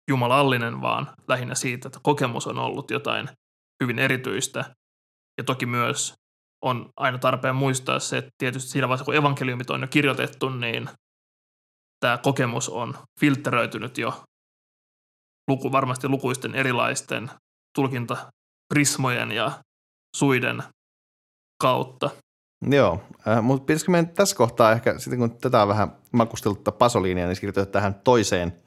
[0.09, 3.29] jumalallinen, vaan lähinnä siitä, että kokemus on ollut jotain
[3.83, 4.75] hyvin erityistä.
[5.37, 6.13] Ja toki myös
[6.61, 10.89] on aina tarpeen muistaa se, että tietysti siinä vaiheessa, kun evankeliumit on jo kirjoitettu, niin
[11.99, 14.23] tämä kokemus on filteröitynyt jo
[15.47, 17.31] luku, varmasti lukuisten erilaisten
[17.75, 19.51] tulkintaprismojen ja
[20.15, 20.63] suiden
[21.61, 22.09] kautta.
[22.69, 27.25] Joo, äh, mutta pitäisikö meidän tässä kohtaa ehkä, sitten kun tätä on vähän makustelutta Pasoliinia,
[27.25, 28.63] niin siirtyä tähän toiseen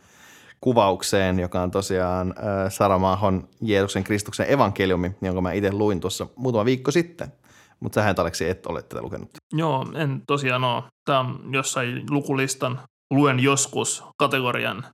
[0.63, 6.65] kuvaukseen, joka on tosiaan äh, Saramaahon Jeesuksen Kristuksen evankeliumi, jonka mä itse luin tuossa muutama
[6.65, 7.33] viikko sitten.
[7.81, 9.31] Mutta sähän Aleksi et ole tätä lukenut.
[9.53, 10.83] Joo, en tosiaan ole.
[11.05, 14.85] Tämä on jossain lukulistan luen joskus kategorian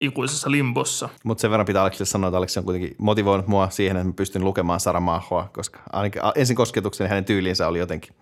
[0.00, 1.08] ikuisessa limbossa.
[1.24, 4.12] Mutta sen verran pitää Aleksille sanoa, että Aleksi on kuitenkin motivoinut mua siihen, että mä
[4.12, 8.14] pystyn lukemaan Saramaahoa, koska ainakin ensin kosketukseni hänen tyyliinsä oli jotenkin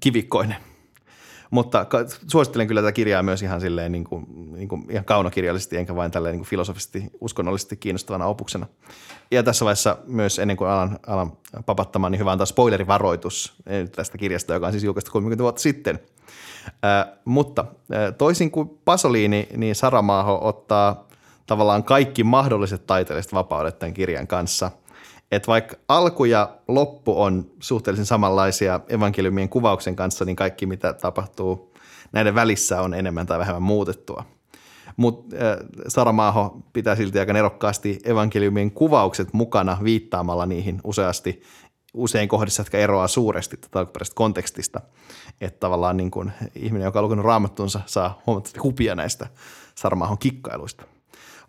[0.00, 0.73] kivikkoinen.
[1.54, 1.86] Mutta
[2.26, 6.10] suosittelen kyllä tätä kirjaa myös ihan silleen niin kuin, niin kuin ihan kaunokirjallisesti, enkä vain
[6.10, 8.66] tälleen niin kuin filosofisesti, uskonnollisesti kiinnostavana opuksena.
[9.30, 11.32] Ja tässä vaiheessa myös ennen kuin alan, alan
[11.66, 13.52] papattamaan, niin hyvä antaa spoilerivaroitus
[13.96, 16.00] tästä kirjasta, joka on siis julkaistu 30 vuotta sitten.
[16.66, 17.64] Äh, mutta
[17.94, 21.08] äh, toisin kuin Pasoliini, niin Saramaaho ottaa
[21.46, 24.70] tavallaan kaikki mahdolliset taiteelliset vapaudet tämän kirjan kanssa–
[25.36, 31.74] että vaikka alku ja loppu on suhteellisen samanlaisia evankeliumien kuvauksen kanssa, niin kaikki mitä tapahtuu
[32.12, 34.24] näiden välissä on enemmän tai vähemmän muutettua.
[34.96, 35.56] Mutta äh,
[35.88, 41.42] Saramaaho pitää silti aika nerokkaasti evankeliumien kuvaukset mukana viittaamalla niihin useasti
[41.94, 44.80] usein kohdissa, jotka eroaa suuresti tätä alkuperäisestä kontekstista.
[45.40, 49.26] Että tavallaan niin kun ihminen, joka on lukenut raamattunsa, saa huomattavasti hupia näistä
[49.74, 50.84] Saramaahon kikkailuista.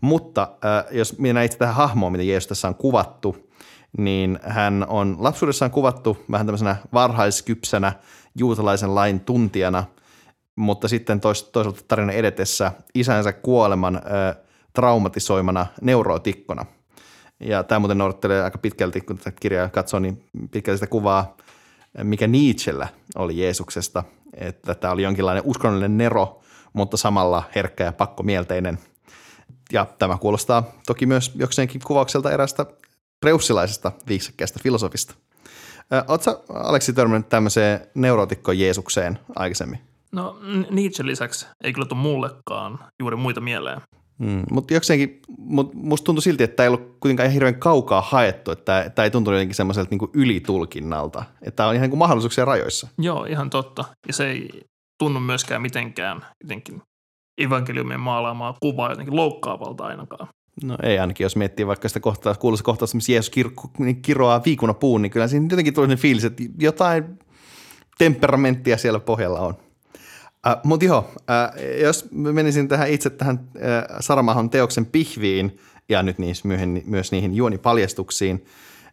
[0.01, 3.49] Mutta äh, jos minä itse tähän hahmoon, mitä Jeesus tässä on kuvattu,
[3.97, 7.93] niin hän on lapsuudessaan kuvattu vähän tämmöisenä varhaiskypsänä
[8.35, 9.83] juutalaisen lain tuntijana,
[10.55, 13.99] mutta sitten toisaalta tarinan edetessä isänsä kuoleman ö,
[14.73, 16.65] traumatisoimana neurotikkona.
[17.39, 21.37] Ja tämä muuten noudattelee aika pitkälti, kun tätä kirjaa katsoo, niin pitkälti sitä kuvaa,
[22.03, 24.03] mikä Nietzschellä oli Jeesuksesta,
[24.33, 26.41] että tämä oli jonkinlainen uskonnollinen nero,
[26.73, 28.79] mutta samalla herkkä ja pakkomielteinen.
[29.73, 32.65] Ja tämä kuulostaa toki myös jokseenkin kuvaukselta erästä
[33.25, 35.15] preussilaisesta viiksekkäistä filosofista.
[36.07, 39.79] Oletko Aleksi törmännyt tämmöiseen neurotikko Jeesukseen aikaisemmin?
[40.11, 43.81] No Nietzsche lisäksi ei kyllä tule mullekaan juuri muita mieleen.
[44.17, 48.01] Mm, mutta jokseenkin, mut musta tuntui silti, että tämä ei ollut kuitenkaan ihan hirveän kaukaa
[48.01, 51.99] haettu, että tämä ei tuntunut jotenkin semmoiselta niin ylitulkinnalta, että tämä on ihan niin kuin
[51.99, 52.87] mahdollisuuksien rajoissa.
[52.97, 53.85] Joo, ihan totta.
[54.07, 54.49] Ja se ei
[54.99, 56.81] tunnu myöskään mitenkään jotenkin
[57.37, 60.27] evankeliumien maalaamaa kuvaa jotenkin loukkaavalta ainakaan.
[60.63, 64.41] No ei ainakin, jos miettii vaikka sitä kohtaa, kuuluisa kohtaa, missä Jeesus kir- niin kiroaa
[64.45, 67.19] viikuna puun, niin kyllä siinä jotenkin tulee fiilis, että jotain
[67.97, 69.55] temperamenttia siellä pohjalla on.
[70.47, 75.57] Äh, Mutta joo, äh, jos menisin tähän itse tähän äh, Saramahon teoksen pihviin
[75.89, 78.45] ja nyt niissä myöhen, myös niihin juonipaljastuksiin,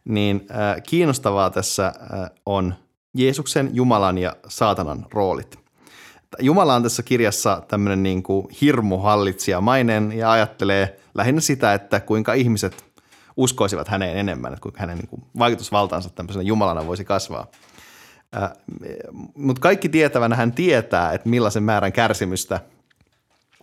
[0.05, 2.75] niin äh, kiinnostavaa tässä äh, on
[3.14, 5.62] Jeesuksen, Jumalan ja saatanan roolit.
[6.38, 12.84] Jumala on tässä kirjassa tämmöinen niin kuin hirmuhallitsijamainen ja ajattelee lähinnä sitä, että kuinka ihmiset
[13.36, 17.46] uskoisivat häneen enemmän, että kuinka hänen niin kuin vaikutusvaltaansa tämmöisenä Jumalana voisi kasvaa.
[19.34, 22.60] Mutta kaikki tietävänä hän tietää, että millaisen määrän kärsimystä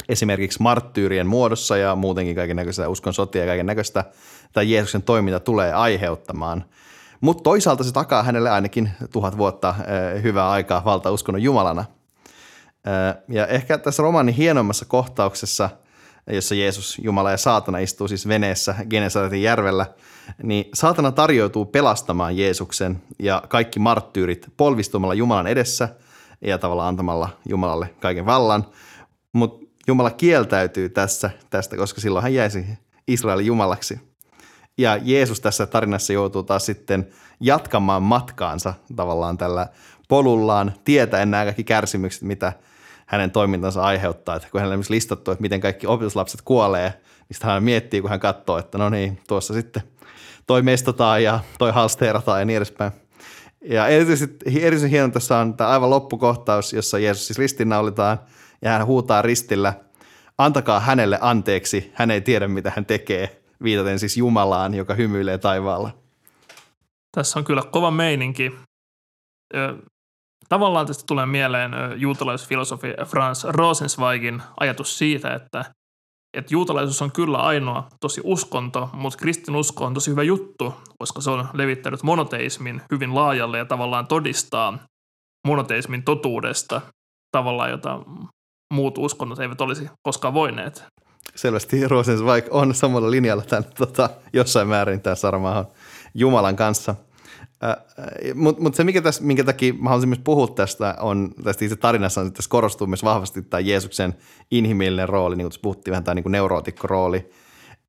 [0.10, 4.06] esimerkiksi marttyyrien muodossa ja muutenkin kaiken näköistä uskon sotia ja kaiken näköistä
[4.54, 6.66] tai Jeesuksen toiminta tulee aiheuttamaan.
[7.22, 9.76] Mutta toisaalta se takaa hänelle ainakin tuhat vuotta
[10.24, 11.86] hyvää aikaa valtauskonnon jumalana.
[13.28, 15.70] Ja ehkä tässä romaanin hienommassa kohtauksessa,
[16.32, 19.86] jossa Jeesus, Jumala ja saatana istuu siis veneessä Genesaretin järvellä,
[20.44, 25.90] niin saatana tarjoutuu pelastamaan Jeesuksen ja kaikki marttyyrit polvistumalla Jumalan edessä
[26.42, 28.66] ja tavallaan antamalla Jumalalle kaiken vallan.
[29.34, 32.66] Mutta Jumala kieltäytyy tässä, tästä, koska silloin hän jäisi
[33.08, 34.00] Israelin Jumalaksi.
[34.78, 37.08] Ja Jeesus tässä tarinassa joutuu taas sitten
[37.40, 39.68] jatkamaan matkaansa tavallaan tällä
[40.08, 42.54] polullaan, tietäen nämä kaikki kärsimykset, mitä
[43.10, 44.36] hänen toimintansa aiheuttaa.
[44.36, 46.94] Että kun hänellä on listattu, että miten kaikki opetuslapset kuolee,
[47.30, 49.84] niin hän miettii, kun hän katsoo, että no niin, tuossa sitten
[50.48, 52.92] toi mestotaan ja toi halsteerataan ja niin edespäin.
[53.62, 58.20] Ja erityisesti, erityisen hieno tässä on tämä aivan loppukohtaus, jossa Jeesus siis ristinnaulitaan
[58.62, 59.74] ja hän huutaa ristillä,
[60.38, 65.92] antakaa hänelle anteeksi, hän ei tiedä mitä hän tekee– viitaten siis Jumalaan, joka hymyilee taivaalla.
[67.12, 68.52] Tässä on kyllä kova meininki.
[70.50, 75.66] Tavallaan tästä tulee mieleen juutalaisfilosofi Franz Rosenzweigin ajatus siitä, että,
[76.38, 81.30] että juutalaisuus on kyllä ainoa tosi uskonto, mutta kristinusko on tosi hyvä juttu, koska se
[81.30, 84.80] on levittänyt monoteismin hyvin laajalle ja tavallaan todistaa
[85.48, 86.82] monoteismin totuudesta
[87.32, 88.00] tavallaan, jota
[88.74, 90.84] muut uskonnot eivät olisi koskaan voineet
[91.36, 95.66] selvästi Rosenzweig on samalla linjalla tämän, tota, jossain määrin tämä Saramahan
[96.14, 96.96] Jumalan kanssa.
[98.36, 101.76] Mutta mut se, mikä tässä, minkä takia mä haluaisin myös puhua tästä, on tästä itse
[101.76, 104.16] tarinassa, että tässä korostuu myös vahvasti tämä Jeesuksen
[104.52, 107.30] inhimillinen rooli, niin kuin tässä puhuttiin vähän tämä niin neurootikko-rooli,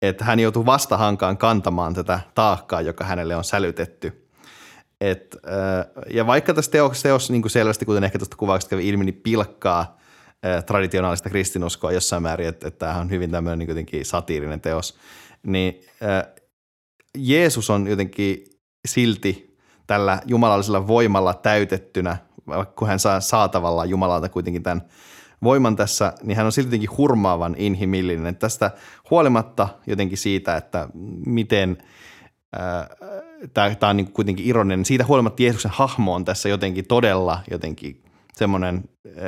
[0.03, 4.27] että hän joutuu vastahankaan kantamaan tätä taakkaa, joka hänelle on sälytetty.
[5.01, 5.37] Et,
[6.11, 9.21] ja vaikka tässä teoksessa teos niin kuin selvästi, kuten ehkä tuosta kuvauksesta kävi ilmi, niin
[9.23, 9.99] pilkkaa
[10.67, 14.97] traditionaalista kristinuskoa jossain määrin, että, että tämä on hyvin tämmöinen niin jotenkin satiirinen teos,
[15.43, 15.81] niin
[17.19, 18.45] Jeesus on jotenkin
[18.89, 19.50] silti
[19.91, 22.17] tällä jumalallisella voimalla täytettynä,
[22.77, 24.83] kun hän saa saatavalla Jumalalta kuitenkin tämän
[25.43, 28.37] voiman tässä, niin hän on silti jotenkin hurmaavan inhimillinen.
[28.37, 28.71] Tästä
[29.11, 30.89] huolimatta jotenkin siitä, että
[31.27, 31.79] miten
[33.55, 38.03] tämä on niin kuitenkin ironinen, siitä huolimatta Jeesuksen hahmo on tässä jotenkin todella jotenkin
[38.35, 38.85] semmoinen,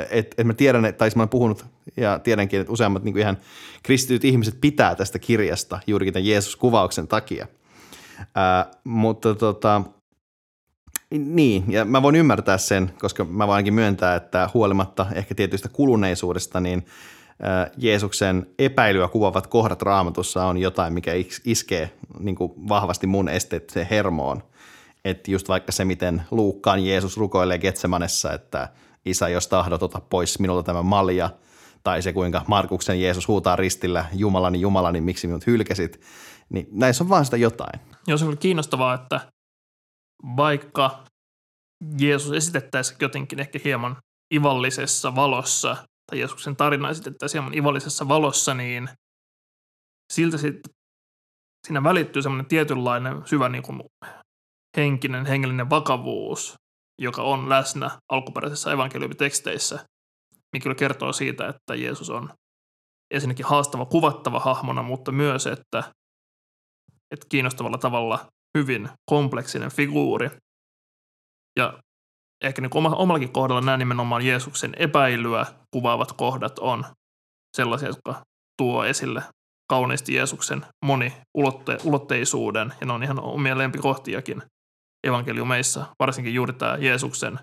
[0.09, 1.65] että et mä tiedän, tai mä olen puhunut
[1.97, 3.37] ja tiedänkin, että useammat niin ihan
[3.83, 7.47] kristityt ihmiset pitää tästä kirjasta juurikin tämän Jeesus-kuvauksen takia.
[8.35, 9.81] Ää, mutta tota,
[11.19, 15.69] niin, ja mä voin ymmärtää sen, koska mä voin ainakin myöntää, että huolimatta ehkä tietystä
[15.69, 16.85] kuluneisuudesta, niin
[17.77, 21.11] Jeesuksen epäilyä kuvaavat kohdat raamatussa on jotain, mikä
[21.45, 24.43] iskee niin kuin vahvasti mun esteettiseen hermoon.
[25.05, 28.67] Että just vaikka se, miten Luukkaan Jeesus rukoilee Getsemanessa, että–
[29.05, 31.29] isä, jos tahdot, ota pois minulta tämä malja,
[31.83, 36.01] tai se kuinka Markuksen Jeesus huutaa ristillä, Jumalani, Jumalani, miksi minut hylkäsit,
[36.49, 37.79] niin näissä on vaan sitä jotain.
[38.07, 39.21] Joo, se on kiinnostavaa, että
[40.37, 41.03] vaikka
[41.97, 43.97] Jeesus esitettäisiin jotenkin ehkä hieman
[44.33, 45.77] ivallisessa valossa,
[46.11, 48.89] tai Jeesuksen tarina esitettäisiin hieman ivallisessa valossa, niin
[50.13, 50.73] siltä sitten
[51.67, 53.81] siinä välittyy semmoinen tietynlainen syvä niin kuin
[54.77, 56.55] henkinen, hengellinen vakavuus,
[57.01, 59.85] joka on läsnä alkuperäisessä evankeliumiteksteissä,
[60.53, 62.33] mikä kyllä kertoo siitä, että Jeesus on
[63.13, 65.83] ensinnäkin haastava kuvattava hahmona, mutta myös, että,
[67.11, 70.29] että kiinnostavalla tavalla hyvin kompleksinen figuuri.
[71.59, 71.79] Ja
[72.43, 76.85] ehkä niin omallakin kohdalla nämä nimenomaan Jeesuksen epäilyä kuvaavat kohdat on
[77.57, 78.21] sellaisia, jotka
[78.57, 79.23] tuo esille
[79.69, 84.43] kauniisti Jeesuksen moniulotteisuuden, ja ne on ihan omia lempikohtiakin
[85.07, 87.39] evankeliumeissa, varsinkin juuri tämä Jeesuksen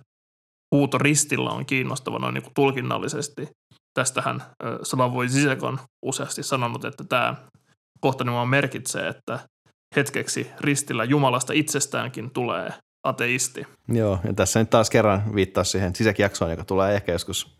[0.74, 3.48] huuto ristillä on kiinnostava noin niin kuin tulkinnallisesti.
[3.94, 4.42] Tästähän
[4.82, 7.34] Slavoj Zizek on useasti sanonut, että tämä
[8.00, 9.48] kohta merkitsee, että
[9.96, 12.72] hetkeksi ristillä Jumalasta itsestäänkin tulee
[13.02, 13.66] ateisti.
[13.88, 17.56] Joo, ja tässä nyt taas kerran viittaa siihen sisäkjaksoon, joka tulee ehkä joskus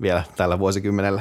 [0.00, 1.20] vielä tällä vuosikymmenellä.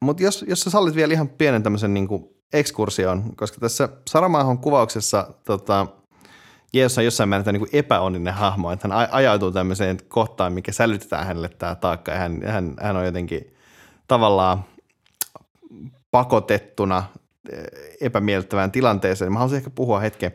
[0.00, 2.08] Mutta jos, jos sä sallit vielä ihan pienen tämmöisen niin
[2.52, 5.86] ekskursion, koska tässä Saramaahon kuvauksessa tota,
[6.72, 11.48] Jeesus on jossain määrin niin epäonninen hahmo, että hän ajautuu tämmöiseen kohtaan, mikä sälytetään hänelle
[11.48, 13.54] tämä taakka ja hän, hän, hän on jotenkin
[14.08, 14.64] tavallaan
[16.10, 17.04] pakotettuna
[18.00, 19.32] epämiellyttävään tilanteeseen.
[19.32, 20.34] Mä haluaisin ehkä puhua hetken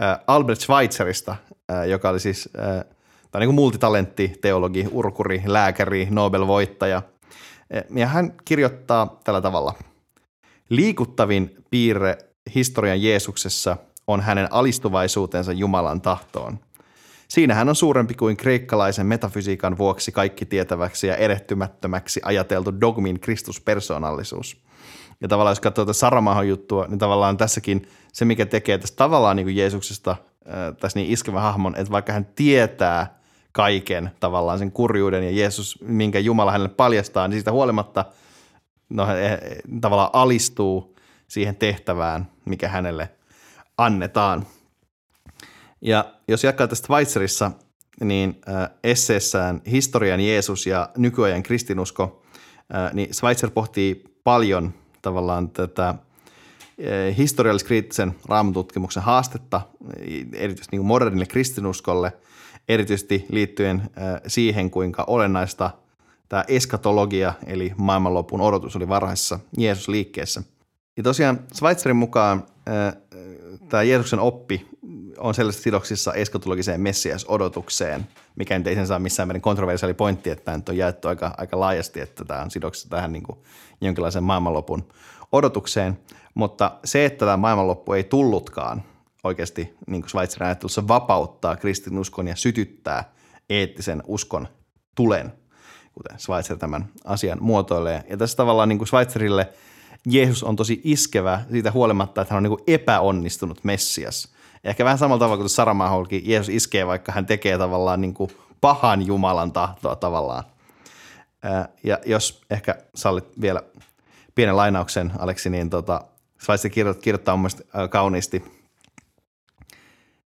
[0.00, 1.36] eh, Albert Schweitzerista,
[1.68, 2.48] eh, joka oli siis
[3.30, 7.02] tai niin kuin multitalentti, teologi, urkuri, lääkäri, Nobel-voittaja.
[7.94, 9.74] Ja hän kirjoittaa tällä tavalla.
[10.68, 12.18] Liikuttavin piirre
[12.54, 13.76] historian Jeesuksessa–
[14.06, 16.58] on hänen alistuvaisuutensa Jumalan tahtoon.
[17.28, 24.65] Siinä hän on suurempi kuin kreikkalaisen metafysiikan vuoksi kaikki tietäväksi ja erehtymättömäksi ajateltu dogmin Kristuspersonallisuus.
[25.20, 29.36] Ja tavallaan jos katsoo tätä Saramahon juttua, niin tavallaan tässäkin se, mikä tekee tästä tavallaan
[29.36, 30.16] niin kuin Jeesuksesta
[30.80, 33.20] tässä niin iskevä hahmon, että vaikka hän tietää
[33.52, 38.04] kaiken tavallaan sen kurjuuden ja Jeesus, minkä Jumala hänelle paljastaa, niin siitä huolimatta
[38.88, 39.40] no, he,
[39.80, 40.96] tavallaan alistuu
[41.28, 43.08] siihen tehtävään, mikä hänelle
[43.78, 44.46] annetaan.
[45.80, 47.50] Ja jos jatkaa tästä Weizerissa,
[48.00, 48.40] niin
[48.84, 52.22] esseessään Historian Jeesus ja nykyajan kristinusko,
[52.92, 55.96] niin Schweitzer pohtii paljon tavallaan tätä äh,
[57.16, 59.60] historialliskriittisen raamatutkimuksen haastetta,
[60.32, 62.12] erityisesti niin modernille kristinuskolle,
[62.68, 65.70] erityisesti liittyen äh, siihen, kuinka olennaista
[66.28, 70.42] tämä eskatologia, eli maailmanlopun odotus oli varhaisessa Jeesus-liikkeessä.
[70.96, 72.44] Ja tosiaan Schweitzerin mukaan
[73.68, 74.66] tämä Jeesuksen oppi
[75.18, 80.44] on sellaisissa sidoksissa eskatologiseen messias-odotukseen, mikä nyt ei sen saa missään määrin kontroversiaali pointti, että
[80.44, 83.38] tämä nyt on jaettu aika, aika laajasti, että tämä on sidoksissa tähän niin kuin
[83.80, 84.88] jonkinlaisen maailmanlopun
[85.32, 85.98] odotukseen.
[86.34, 88.82] Mutta se, että tämä maailmanloppu ei tullutkaan
[89.24, 93.12] oikeasti, niin kuin Schweizerin ajattelussa, vapauttaa kristinuskon ja sytyttää
[93.50, 94.48] eettisen uskon
[94.94, 95.32] tulen,
[95.92, 98.04] kuten Schweitzer tämän asian muotoilee.
[98.10, 99.48] Ja tässä tavallaan niin kuin Schweizerille
[100.06, 104.28] Jeesus on tosi iskevä siitä huolimatta, että hän on niin kuin epäonnistunut Messias–
[104.64, 108.30] ehkä vähän samalla tavalla kuin Saramaholkin, Jeesus iskee, vaikka hän tekee tavallaan niin kuin
[108.60, 110.44] pahan Jumalan tahtoa tavallaan.
[111.84, 113.62] Ja jos ehkä sallit vielä
[114.34, 116.00] pienen lainauksen, Aleksi, niin tota,
[116.38, 117.50] Slaisi kirjoittaa, kirjoittaa mun
[117.90, 118.44] kauniisti.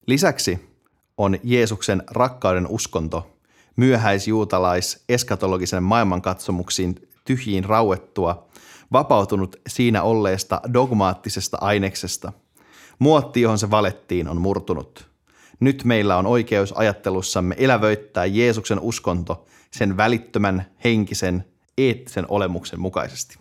[0.06, 0.78] Lisäksi
[1.18, 3.38] on Jeesuksen rakkauden uskonto,
[3.76, 8.48] myöhäisjuutalais eskatologisen maailmankatsomuksiin tyhjiin rauettua,
[8.92, 12.34] vapautunut siinä olleesta dogmaattisesta aineksesta–
[13.00, 15.08] Muotti, johon se valettiin, on murtunut.
[15.60, 21.46] Nyt meillä on oikeus ajattelussamme elävöittää Jeesuksen uskonto sen välittömän, henkisen,
[21.78, 23.38] eettisen olemuksen mukaisesti.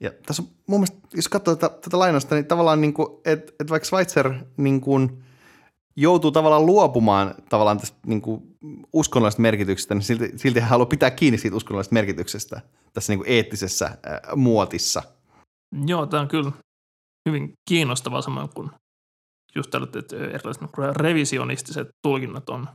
[0.00, 3.52] Ja tässä on mun mielestä, jos katsoo tätä, tätä lainausta, niin tavallaan niin kuin, että,
[3.60, 5.22] että vaikka Schweitzer niin kuin
[5.96, 8.42] joutuu tavallaan luopumaan tavallaan tästä niin kuin
[8.92, 12.60] uskonnollisesta merkityksestä, niin silti, silti hän haluaa pitää kiinni siitä uskonnollisesta merkityksestä
[12.92, 15.02] tässä niin kuin eettisessä äh, muotissa.
[15.86, 16.52] Joo, tämä on kyllä
[17.26, 18.70] hyvin kiinnostava samoin kuin
[19.54, 22.68] just tällaiset, että erilaiset niin revisionistiset tulkinnat on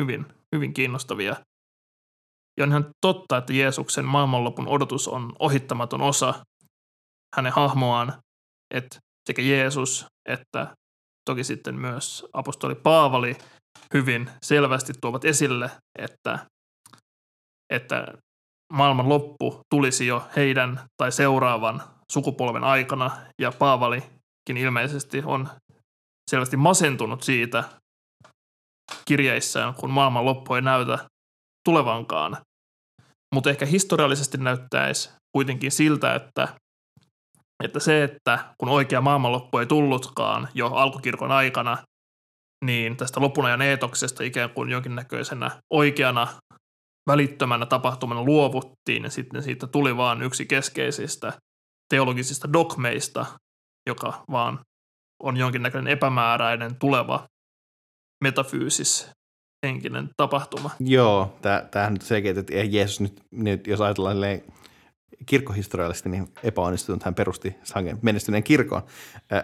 [0.00, 1.36] hyvin, hyvin kiinnostavia.
[2.58, 6.34] Ja on ihan totta, että Jeesuksen maailmanlopun odotus on ohittamaton osa
[7.36, 8.12] hänen hahmoaan,
[8.74, 10.76] että sekä Jeesus että
[11.24, 13.36] toki sitten myös apostoli Paavali
[13.94, 16.46] hyvin selvästi tuovat esille, että,
[17.70, 18.06] että
[18.72, 21.82] maailman loppu tulisi jo heidän tai seuraavan
[22.12, 25.48] sukupolven aikana, ja Paavalikin ilmeisesti on
[26.30, 27.64] selvästi masentunut siitä
[29.04, 30.98] kirjeissään, kun maailman loppu ei näytä
[31.64, 32.36] tulevankaan.
[33.34, 36.48] Mutta ehkä historiallisesti näyttäisi kuitenkin siltä, että,
[37.64, 41.78] että se, että kun oikea maailmanloppu ei tullutkaan jo alkukirkon aikana,
[42.64, 46.28] niin tästä lopunajan eetoksesta ikään kuin jonkinnäköisenä oikeana
[47.10, 51.32] välittömänä tapahtumana luovuttiin ja sitten siitä tuli vain yksi keskeisistä
[51.88, 53.26] teologisista dogmeista,
[53.86, 54.60] joka vaan
[55.22, 57.28] on jonkinnäköinen epämääräinen tuleva
[58.24, 59.10] metafyysis
[59.66, 60.70] henkinen tapahtuma.
[60.80, 61.38] Joo,
[61.70, 64.16] tämähän nyt selkeä, että Jeesus nyt, nyt jos ajatellaan
[65.26, 68.82] kirkkohistoriallisesti niin epäonnistunut, hän perusti sangen menestyneen kirkon.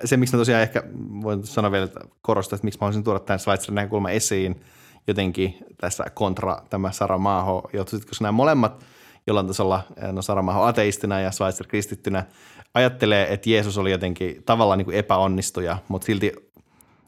[0.04, 0.82] Se, miksi mä tosiaan ehkä
[1.22, 4.60] voin sanoa vielä, että korostaa, että miksi mä haluaisin tuoda tämän Schweizerin näkökulman esiin
[5.06, 7.70] jotenkin tässä kontra tämä Sara Maaho,
[8.08, 8.84] koska nämä molemmat–
[9.30, 12.26] jollain tasolla eh, no Saramaho ateistina ja Schweitzer kristittynä
[12.74, 16.32] ajattelee, että Jeesus oli jotenkin tavallaan niin kuin epäonnistuja, mutta silti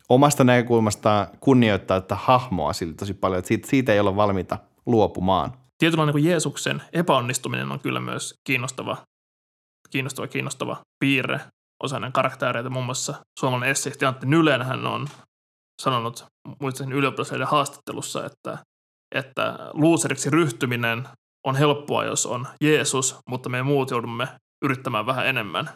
[0.08, 5.52] omasta näkökulmastaan kunnioittaa että hahmoa silti tosi paljon, että siitä, siitä ei ole valmiita luopumaan.
[5.78, 8.96] Tietynlainen niin kuin Jeesuksen epäonnistuminen on kyllä myös kiinnostava,
[9.90, 11.40] kiinnostava, kiinnostava piirre
[11.82, 12.70] osainen karaktereita.
[12.70, 15.08] Muun muassa suomalainen esseisti Antti Nylen hän on
[15.82, 16.24] sanonut
[16.60, 18.58] muistaakseni ylioppilaiden haastattelussa, että,
[19.14, 21.08] että luuseriksi ryhtyminen
[21.44, 24.28] on helppoa, jos on Jeesus, mutta me muut joudumme
[24.64, 25.70] yrittämään vähän enemmän.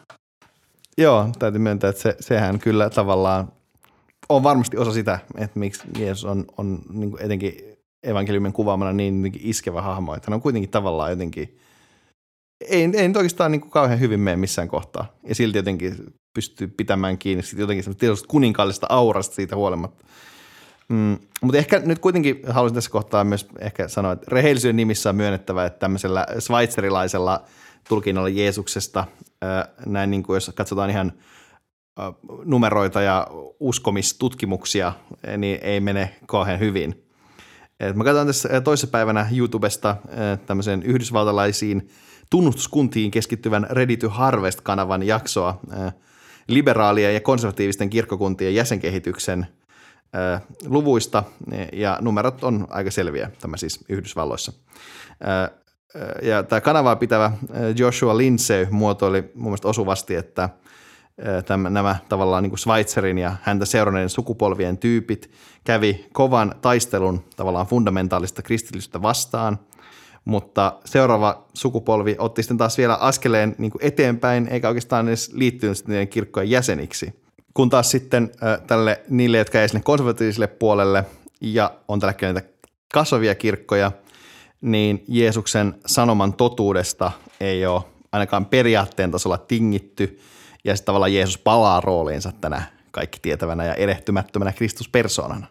[0.97, 3.51] Joo, täytyy myöntää, että se, sehän kyllä tavallaan
[4.29, 9.39] on varmasti osa sitä, että miksi Jeesus on, on niin kuin etenkin evankeliumin kuvaamana niin
[9.39, 11.57] iskevä hahmo, että hän on kuitenkin tavallaan jotenkin,
[12.69, 15.13] ei, ei nyt oikeastaan niin kuin kauhean hyvin mene missään kohtaa.
[15.23, 15.95] Ja silti jotenkin
[16.33, 20.05] pystyy pitämään kiinni jotenkin semmoista kuninkaallista aurasta siitä huolimatta.
[20.89, 25.15] Mm, mutta ehkä nyt kuitenkin haluaisin tässä kohtaa myös ehkä sanoa, että rehellisyyden nimissä on
[25.15, 27.43] myönnettävä, että tämmöisellä sveitserilaisella
[27.89, 29.05] tulkinnalla Jeesuksesta,
[29.85, 31.13] näin niin kuin jos katsotaan ihan
[32.45, 33.27] numeroita ja
[33.59, 34.93] uskomistutkimuksia,
[35.37, 37.03] niin ei mene kauhean hyvin.
[37.79, 39.95] Et mä katsoin tässä toisessa päivänä YouTubesta
[40.45, 41.89] tämmöisen yhdysvaltalaisiin
[42.29, 45.59] tunnustuskuntiin keskittyvän Ready to Harvest-kanavan jaksoa
[46.47, 49.47] liberaalien ja konservatiivisten kirkkokuntien jäsenkehityksen
[50.65, 51.23] luvuista,
[51.73, 54.53] ja numerot on aika selviä, tämä siis Yhdysvalloissa.
[56.21, 57.31] Ja tämä kanavaa pitävä
[57.77, 60.49] Joshua Lindsay muotoili mun mielestä osuvasti, että
[61.69, 62.59] nämä tavallaan niin kuin
[63.17, 65.31] ja häntä seuranneiden sukupolvien tyypit
[65.63, 69.59] kävi kovan taistelun tavallaan fundamentaalista kristillisyyttä vastaan,
[70.25, 74.69] mutta seuraava sukupolvi otti sitten taas vielä askeleen niin kuin eteenpäin, eikä
[75.07, 77.26] edes liittynyt niiden kirkkojen jäseniksi.
[77.57, 81.05] Kun taas sitten äh, tälle niille, jotka ei sinne konservatiiviselle puolelle
[81.41, 82.41] ja on tällä hetkellä
[82.93, 83.91] kasvavia kirkkoja,
[84.61, 87.81] niin Jeesuksen sanoman totuudesta ei ole
[88.11, 90.19] ainakaan periaatteen tasolla tingitty,
[90.63, 95.47] ja sitten tavallaan Jeesus palaa rooliinsa tänä kaikki tietävänä ja erehtymättömänä Kristuspersoonana.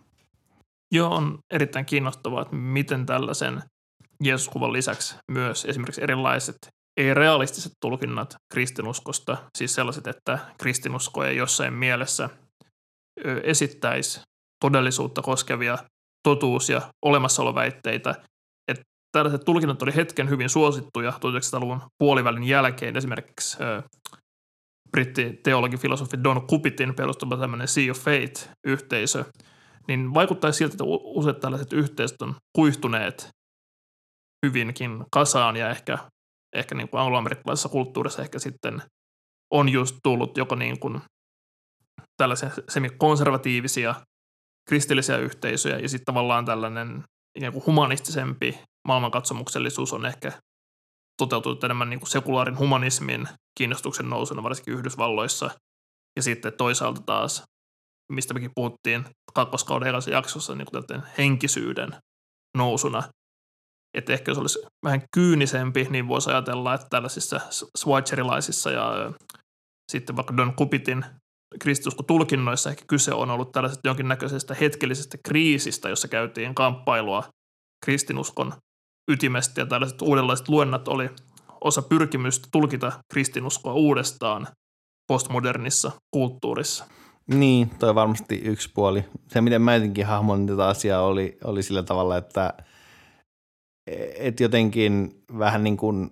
[0.93, 3.63] Joo, on erittäin kiinnostavaa, että miten tällaisen
[4.23, 6.57] Jeesuskuvan lisäksi myös esimerkiksi erilaiset
[6.97, 12.31] ei-realistiset tulkinnat kristinuskosta, siis sellaiset, että kristinusko ei jossain mielessä
[13.43, 14.21] esittäisi
[14.61, 15.79] todellisuutta koskevia
[16.29, 18.15] totuus- ja olemassaoloväitteitä.
[18.69, 22.97] Että tällaiset tulkinnat oli hetken hyvin suosittuja 1900-luvun puolivälin jälkeen.
[22.97, 23.57] Esimerkiksi
[24.91, 29.25] britti teologifilosofi Don Kupitin perustama tämmöinen Sea of Fate-yhteisö,
[29.89, 33.29] niin vaikuttaisi siltä, että useat tällaiset yhteisöt on kuihtuneet
[34.47, 35.99] hyvinkin kasaan ja ehkä,
[36.59, 38.83] ehkä niin kuin angloamerikkalaisessa kulttuurissa ehkä sitten
[39.51, 41.01] on just tullut joko niin kuin
[42.17, 43.95] tällaisia semikonservatiivisia
[44.69, 47.05] kristillisiä yhteisöjä ja sitten tavallaan tällainen
[47.39, 50.33] ikään kuin humanistisempi maailmankatsomuksellisuus on ehkä
[51.19, 53.29] toteutunut enemmän niin kuin sekulaarin humanismin
[53.59, 55.51] kiinnostuksen nousuna varsinkin Yhdysvalloissa.
[56.17, 57.43] Ja sitten toisaalta taas,
[58.13, 59.05] mistä mekin puhuttiin
[59.35, 61.97] kakkoskauden edellisessä jaksossa, niin kuin henkisyyden
[62.57, 63.03] nousuna
[63.97, 67.41] että ehkä jos olisi vähän kyynisempi, niin voisi ajatella, että tällaisissa
[67.79, 69.13] swatcherilaisissa ja
[69.93, 71.05] sitten vaikka Don Kupitin
[71.59, 77.25] kristiusko-tulkinnoissa ehkä kyse on ollut tällaisesta jonkinnäköisestä hetkellisestä kriisistä, jossa käytiin kamppailua
[77.85, 78.53] kristinuskon
[79.11, 81.11] ytimestä ja tällaiset uudenlaiset luennat oli
[81.61, 84.47] osa pyrkimystä tulkita kristinuskoa uudestaan
[85.09, 86.85] postmodernissa kulttuurissa.
[87.27, 89.05] Niin, toi varmasti yksi puoli.
[89.29, 92.55] Se, miten mä jotenkin hahmoin tätä asiaa, oli, oli sillä tavalla, että–
[94.19, 96.11] että jotenkin vähän niin kuin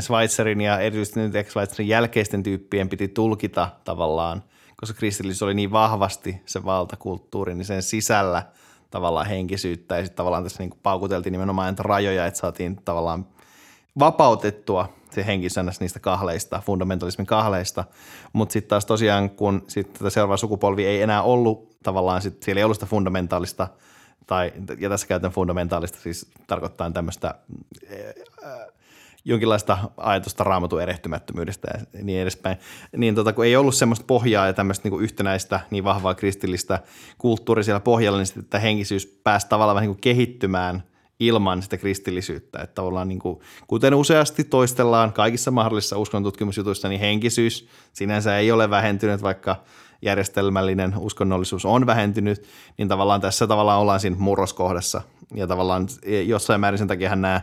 [0.00, 4.44] Schweizerin ja erityisesti nyt Schweizerin jälkeisten tyyppien piti tulkita tavallaan,
[4.76, 8.42] koska kristillisyys oli niin vahvasti se valtakulttuuri, niin sen sisällä
[8.90, 9.96] tavallaan henkisyyttä.
[9.96, 13.26] Ja sitten tavallaan tässä niin kuin paukuteltiin nimenomaan näitä rajoja, että saatiin tavallaan
[13.98, 17.84] vapautettua se henkisäännös niistä kahleista, fundamentalismin kahleista,
[18.32, 22.60] mutta sitten taas tosiaan, kun sitten tätä seuraava sukupolvi ei enää ollut tavallaan, sit, siellä
[22.60, 23.68] ei ollut sitä fundamentaalista–
[24.26, 27.34] tai, ja tässä käytän fundamentaalista, siis tarkoittaa tämmöistä
[29.24, 32.56] jonkinlaista ajatusta raamatun erehtymättömyydestä ja niin edespäin,
[32.96, 36.80] niin tota, kun ei ollut semmoista pohjaa ja tämmöistä niin yhtenäistä, niin vahvaa kristillistä
[37.18, 40.82] kulttuuria siellä pohjalla, niin sitten henkisyys pääsi tavallaan vähän niin kuin kehittymään
[41.20, 42.58] ilman sitä kristillisyyttä.
[42.58, 48.70] Että tavallaan niin kuin, kuten useasti toistellaan kaikissa mahdollisissa uskonnontutkimusjutuissa, niin henkisyys sinänsä ei ole
[48.70, 49.56] vähentynyt, vaikka–
[50.04, 52.44] järjestelmällinen uskonnollisuus on vähentynyt,
[52.78, 55.02] niin tavallaan tässä tavallaan ollaan siinä murroskohdassa.
[55.34, 55.86] Ja tavallaan
[56.26, 57.40] jossain määrin sen takia nämä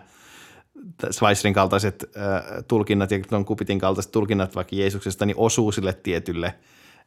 [1.11, 6.53] Schweizerin kaltaiset äh, tulkinnat ja Don Kupitin kaltaiset tulkinnat vaikka Jeesuksesta niin osuu sille tietylle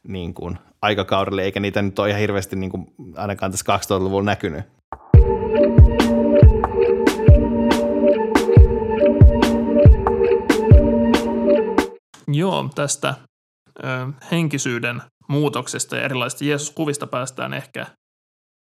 [0.07, 4.65] niin kuin, aikakaudelle, eikä niitä nyt ole ihan hirveästi niin kuin, ainakaan tässä 2000-luvulla näkynyt.
[12.27, 13.15] Joo, tästä
[13.83, 13.83] ö,
[14.31, 17.85] henkisyyden muutoksesta ja erilaisista Jeesus-kuvista päästään ehkä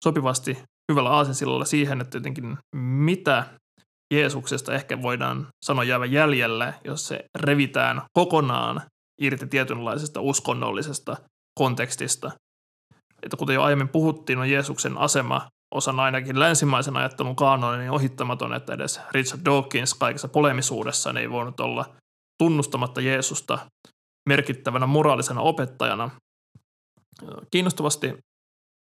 [0.04, 3.44] sopivasti hyvällä aasensillalla siihen, että jotenkin mitä
[4.14, 8.82] Jeesuksesta ehkä voidaan sanoa jäävä jäljelle, jos se revitään kokonaan
[9.22, 11.18] irti tietynlaisesta uskonnollisesta
[11.60, 12.32] kontekstista.
[13.24, 18.54] Että kuten jo aiemmin puhuttiin, on Jeesuksen asema osana ainakin länsimaisen ajattelun kaanonin niin ohittamaton,
[18.54, 21.86] että edes Richard Dawkins kaikessa polemisuudessaan ei voinut olla
[22.38, 23.60] tunnustamatta Jeesusta
[24.30, 26.10] merkittävänä moraalisena opettajana,
[27.52, 28.18] Kiinnostavasti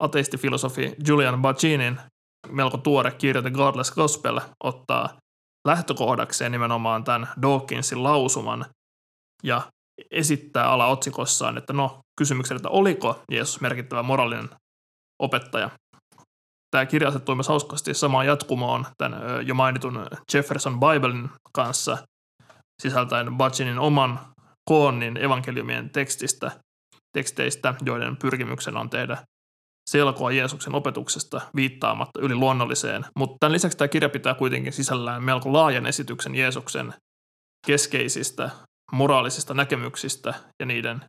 [0.02, 2.00] ateistifilosofi Julian Bacinin
[2.48, 5.08] melko tuore kirja The Godless Gospel ottaa
[5.68, 8.66] lähtökohdakseen nimenomaan tämän Dawkinsin lausuman
[9.42, 9.62] ja
[10.10, 14.50] esittää alaotsikossaan, että no kysymyksen, että oliko Jeesus merkittävä moraalinen
[15.22, 15.70] opettaja.
[16.70, 21.98] Tämä kirja asettuu myös hauskasti samaan jatkumoon tämän jo mainitun Jefferson Biblein kanssa
[22.82, 24.20] sisältäen Bacinin oman
[24.64, 26.50] koonnin evankeliumien tekstistä–
[27.12, 29.18] teksteistä, joiden pyrkimyksenä on tehdä
[29.90, 35.52] selkoa Jeesuksen opetuksesta viittaamatta yli luonnolliseen, mutta tämän lisäksi tämä kirja pitää kuitenkin sisällään melko
[35.52, 36.94] laajan esityksen Jeesuksen
[37.66, 38.50] keskeisistä
[38.92, 41.04] moraalisista näkemyksistä ja niiden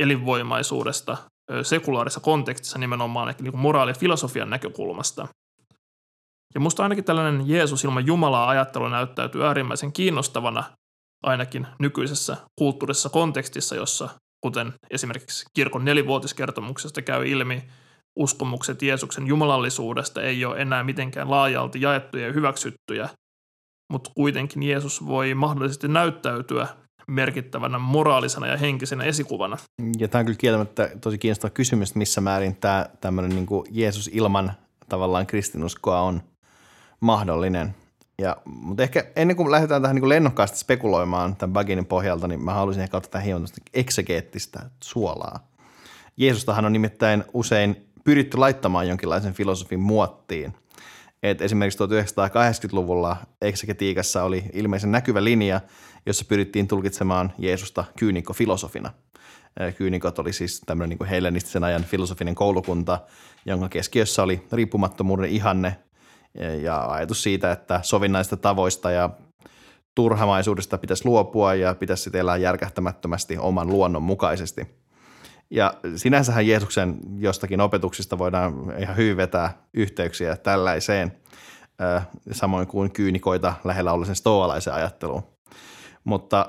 [0.00, 1.16] elinvoimaisuudesta
[1.62, 5.28] sekulaarissa kontekstissa nimenomaan niin moraali- ja filosofian näkökulmasta.
[6.54, 10.64] Ja musta ainakin tällainen Jeesus ilman Jumalaa ajattelu näyttäytyy äärimmäisen kiinnostavana
[11.22, 14.08] ainakin nykyisessä kulttuurisessa kontekstissa, jossa
[14.40, 17.62] kuten esimerkiksi kirkon nelivuotiskertomuksesta käy ilmi,
[18.18, 23.08] uskomukset Jeesuksen jumalallisuudesta ei ole enää mitenkään laajalti jaettuja ja hyväksyttyjä,
[23.92, 26.66] mutta kuitenkin Jeesus voi mahdollisesti näyttäytyä
[27.08, 29.56] merkittävänä moraalisena ja henkisenä esikuvana.
[29.98, 34.52] Ja tämä on kyllä kieltämättä tosi kiinnostava kysymys, missä määrin tämä tämmöinen niin Jeesus ilman
[34.88, 36.22] tavallaan kristinuskoa on
[37.00, 37.74] mahdollinen.
[38.22, 42.54] Ja, mutta ehkä ennen kuin lähdetään tähän niin lennokkaasti spekuloimaan tämän Baginin pohjalta, niin mä
[42.54, 45.48] haluaisin ehkä ottaa tähän hieman eksegeettistä suolaa.
[46.16, 50.54] Jeesustahan on nimittäin usein pyritty laittamaan jonkinlaisen filosofin muottiin.
[51.22, 55.60] Et esimerkiksi 1980-luvulla eksegetiikassa oli ilmeisen näkyvä linja,
[56.06, 58.90] jossa pyrittiin tulkitsemaan Jeesusta kyynikko-filosofina.
[59.76, 63.00] Kyynikot oli siis tämmöinen niin hellenistisen ajan filosofinen koulukunta,
[63.46, 65.76] jonka keskiössä oli riippumattomuuden ihanne
[66.62, 69.10] ja ajatus siitä, että sovinnaista tavoista ja
[69.94, 74.66] turhamaisuudesta pitäisi luopua ja pitäisi sitten elää järkähtämättömästi oman luonnon mukaisesti–
[75.50, 81.12] ja sinänsähän Jeesuksen jostakin opetuksista voidaan ihan hyvin vetää yhteyksiä tällaiseen,
[82.32, 85.22] samoin kuin kyynikoita lähellä ollisen stoalaisen ajatteluun.
[86.04, 86.46] Mutta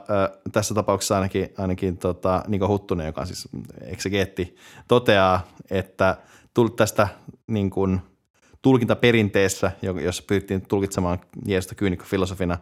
[0.51, 3.49] tässä tapauksessa ainakin, ainakin tota, Niko Huttunen, joka on siis
[3.81, 4.55] eksegeetti,
[4.87, 6.17] toteaa, että
[6.53, 7.07] tullut tästä
[7.47, 8.01] niin kuin,
[8.61, 12.57] tulkintaperinteessä, jossa pyrittiin tulkitsemaan Jeesusta kyynikkofilosofina,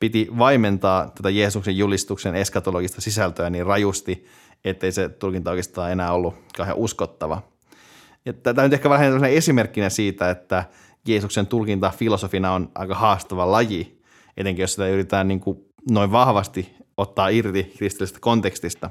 [0.00, 4.26] piti vaimentaa tätä Jeesuksen julistuksen eskatologista sisältöä niin rajusti,
[4.64, 7.42] ettei se tulkinta oikeastaan enää ollut kauhean uskottava.
[8.24, 10.64] Ja tämä nyt ehkä vähän esimerkkinä siitä, että
[11.06, 14.02] Jeesuksen tulkinta filosofina on aika haastava laji,
[14.36, 15.58] etenkin jos sitä yritetään niin kuin
[15.90, 18.90] noin vahvasti ottaa irti kristillisestä kontekstista.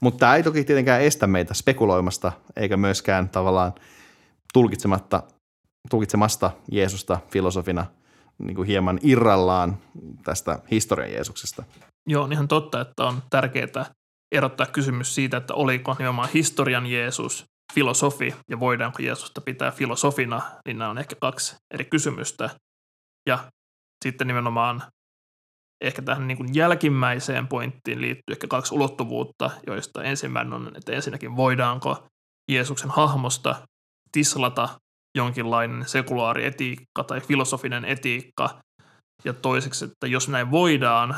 [0.00, 3.72] Mutta tämä ei toki tietenkään estä meitä spekuloimasta, eikä myöskään tavallaan
[4.52, 5.22] tulkitsematta,
[5.90, 7.86] tulkitsemasta Jeesusta filosofina
[8.38, 9.78] niin kuin hieman irrallaan
[10.24, 11.64] tästä historian Jeesuksesta.
[12.06, 13.94] Joo, on ihan totta, että on tärkeää
[14.32, 20.78] erottaa kysymys siitä, että oliko nimenomaan historian Jeesus filosofi ja voidaanko Jeesusta pitää filosofina, niin
[20.78, 22.50] nämä on ehkä kaksi eri kysymystä.
[23.28, 23.38] Ja
[24.04, 24.82] sitten nimenomaan
[25.84, 31.36] ehkä tähän niin kuin jälkimmäiseen pointtiin liittyy ehkä kaksi ulottuvuutta, joista ensimmäinen on, että ensinnäkin
[31.36, 32.06] voidaanko
[32.50, 33.66] Jeesuksen hahmosta
[34.12, 34.68] tislata
[35.18, 38.58] jonkinlainen sekulaari etiikka tai filosofinen etiikka,
[39.24, 41.16] ja toiseksi, että jos näin voidaan,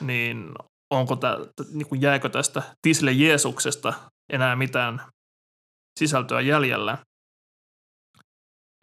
[0.00, 0.52] niin
[0.94, 1.38] onko tämä,
[1.72, 3.92] niin kuin jääkö tästä Tisle Jeesuksesta
[4.32, 5.02] enää mitään
[5.98, 6.98] sisältöä jäljellä.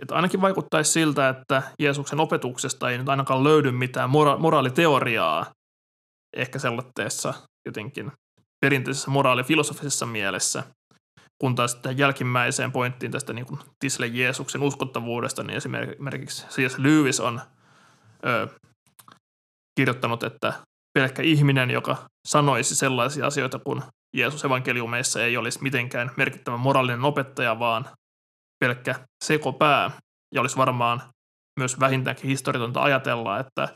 [0.02, 5.52] Että ainakin vaikuttaisi siltä, että Jeesuksen opetuksesta ei nyt ainakaan löydy mitään mora- moraaliteoriaa,
[6.38, 7.34] ehkä sellaisessa
[7.66, 8.12] jotenkin
[8.66, 10.64] perinteisessä moraalifilosofisessa mielessä,
[11.42, 16.78] kun taas tähän jälkimmäiseen pointtiin tästä niin kuin Tisle Jeesuksen uskottavuudesta, niin esimerkiksi C.S.
[16.78, 17.42] Lewis on
[18.26, 18.48] ö,
[19.80, 20.54] kirjoittanut, että
[20.94, 23.82] pelkkä ihminen, joka sanoisi sellaisia asioita kuin
[24.16, 27.86] Jeesus evankeliumeissa ei olisi mitenkään merkittävä moraalinen opettaja, vaan
[28.60, 29.92] pelkkä sekopää.
[30.36, 31.02] Ja olisi varmaan
[31.60, 33.70] myös vähintäänkin historiatonta ajatella, että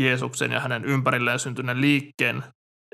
[0.00, 2.36] Jeesuksen ja hänen ympärilleen syntyneen liikkeen,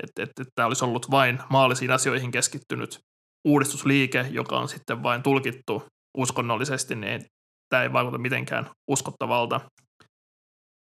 [0.03, 3.01] että, että, että tämä olisi ollut vain maallisiin asioihin keskittynyt
[3.47, 5.83] uudistusliike, joka on sitten vain tulkittu
[6.19, 7.25] uskonnollisesti, niin
[7.69, 9.61] tämä ei vaikuta mitenkään uskottavalta.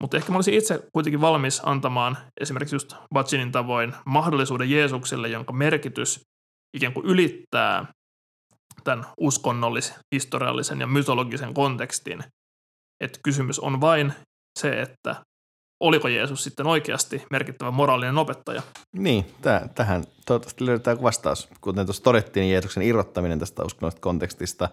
[0.02, 5.52] Mutta ehkä mä olisin itse kuitenkin valmis antamaan esimerkiksi just Batsinin tavoin mahdollisuuden Jeesukselle, jonka
[5.52, 6.20] merkitys
[6.76, 7.86] ikään kuin ylittää
[8.84, 12.24] tämän uskonnollis, historiallisen ja mytologisen kontekstin.
[13.00, 14.12] Että kysymys on vain
[14.58, 15.16] se, että
[15.84, 18.62] oliko Jeesus sitten oikeasti merkittävä moraalinen opettaja?
[18.92, 21.48] Niin, täh- tähän toivottavasti löydetään vastaus.
[21.60, 24.68] Kuten tuossa todettiin, niin Jeesuksen irrottaminen tästä uskonnollisesta kontekstista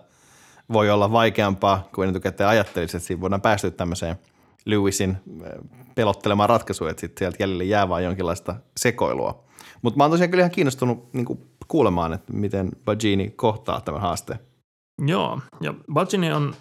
[0.74, 4.16] voi olla vaikeampaa kuin etukäteen ajattelisi, että siinä voidaan päästä tämmöiseen–
[4.66, 5.51] Lewisin äh,
[5.95, 9.43] pelottelemaan ratkaisuja, että sitten sieltä jäljelle jää vain jonkinlaista sekoilua.
[9.82, 11.26] Mutta mä oon tosiaan kyllä ihan kiinnostunut niin
[11.68, 14.39] kuulemaan, että miten Bagini kohtaa tämän haasteen.
[15.05, 16.55] Joo, ja Bagini on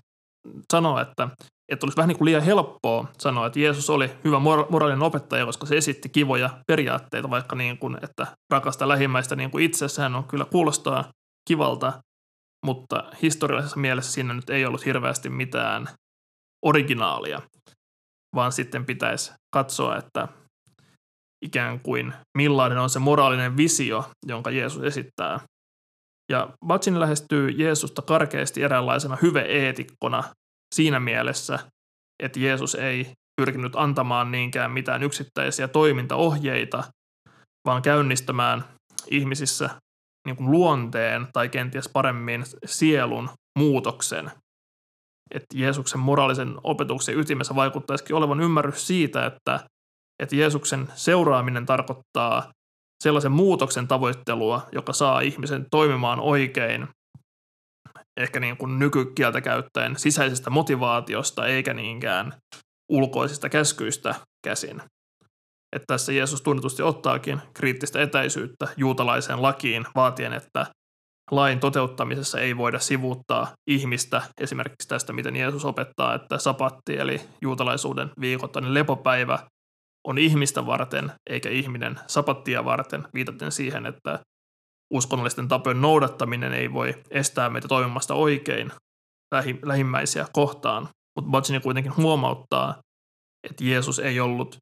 [0.73, 1.29] sanoa, että,
[1.73, 4.39] että olisi vähän niin kuin liian helppoa sanoa, että Jeesus oli hyvä
[4.71, 9.65] moraalinen opettaja, koska se esitti kivoja periaatteita, vaikka niin kuin, että rakasta lähimmäistä niin kuin
[9.65, 11.05] itsessään on kyllä kuulostaa
[11.49, 11.93] kivalta,
[12.67, 15.89] mutta historiallisessa mielessä siinä nyt ei ollut hirveästi mitään
[16.67, 17.43] originaalia
[18.35, 20.29] vaan sitten pitäisi katsoa, että
[21.45, 25.41] ikään kuin millainen on se moraalinen visio, jonka Jeesus esittää.
[26.31, 30.25] Ja Batsin lähestyy Jeesusta karkeasti eräänlaisena hyveeetikkona
[30.75, 31.59] siinä mielessä,
[32.23, 36.85] että Jeesus ei pyrkinyt antamaan niinkään mitään yksittäisiä toimintaohjeita,
[37.65, 38.65] vaan käynnistämään
[39.11, 39.71] ihmisissä
[40.27, 44.31] niin kuin luonteen tai kenties paremmin sielun muutoksen.
[45.35, 49.61] Että Jeesuksen moraalisen opetuksen ytimessä vaikuttaisikin olevan ymmärrys siitä, että,
[50.23, 52.53] että Jeesuksen seuraaminen tarkoittaa
[53.03, 56.89] sellaisen muutoksen tavoittelua, joka saa ihmisen toimimaan oikein,
[58.17, 62.35] ehkä niin kuin nykykieltä käyttäen sisäisestä motivaatiosta eikä niinkään
[62.91, 64.83] ulkoisista käskyistä käsin.
[65.77, 70.67] Että tässä Jeesus tunnetusti ottaakin kriittistä etäisyyttä juutalaiseen lakiin vaatien, että
[71.31, 78.11] lain toteuttamisessa ei voida sivuuttaa ihmistä, esimerkiksi tästä, miten Jeesus opettaa, että sapatti eli juutalaisuuden
[78.21, 79.39] viikoittainen lepopäivä
[80.05, 84.19] on ihmistä varten eikä ihminen sapattia varten, viitaten siihen, että
[84.95, 88.73] uskonnollisten tapojen noudattaminen ei voi estää meitä toimimasta oikein
[89.63, 90.89] lähimmäisiä kohtaan.
[91.17, 92.75] Mutta Batsini kuitenkin huomauttaa,
[93.51, 94.57] että Jeesus ei ollut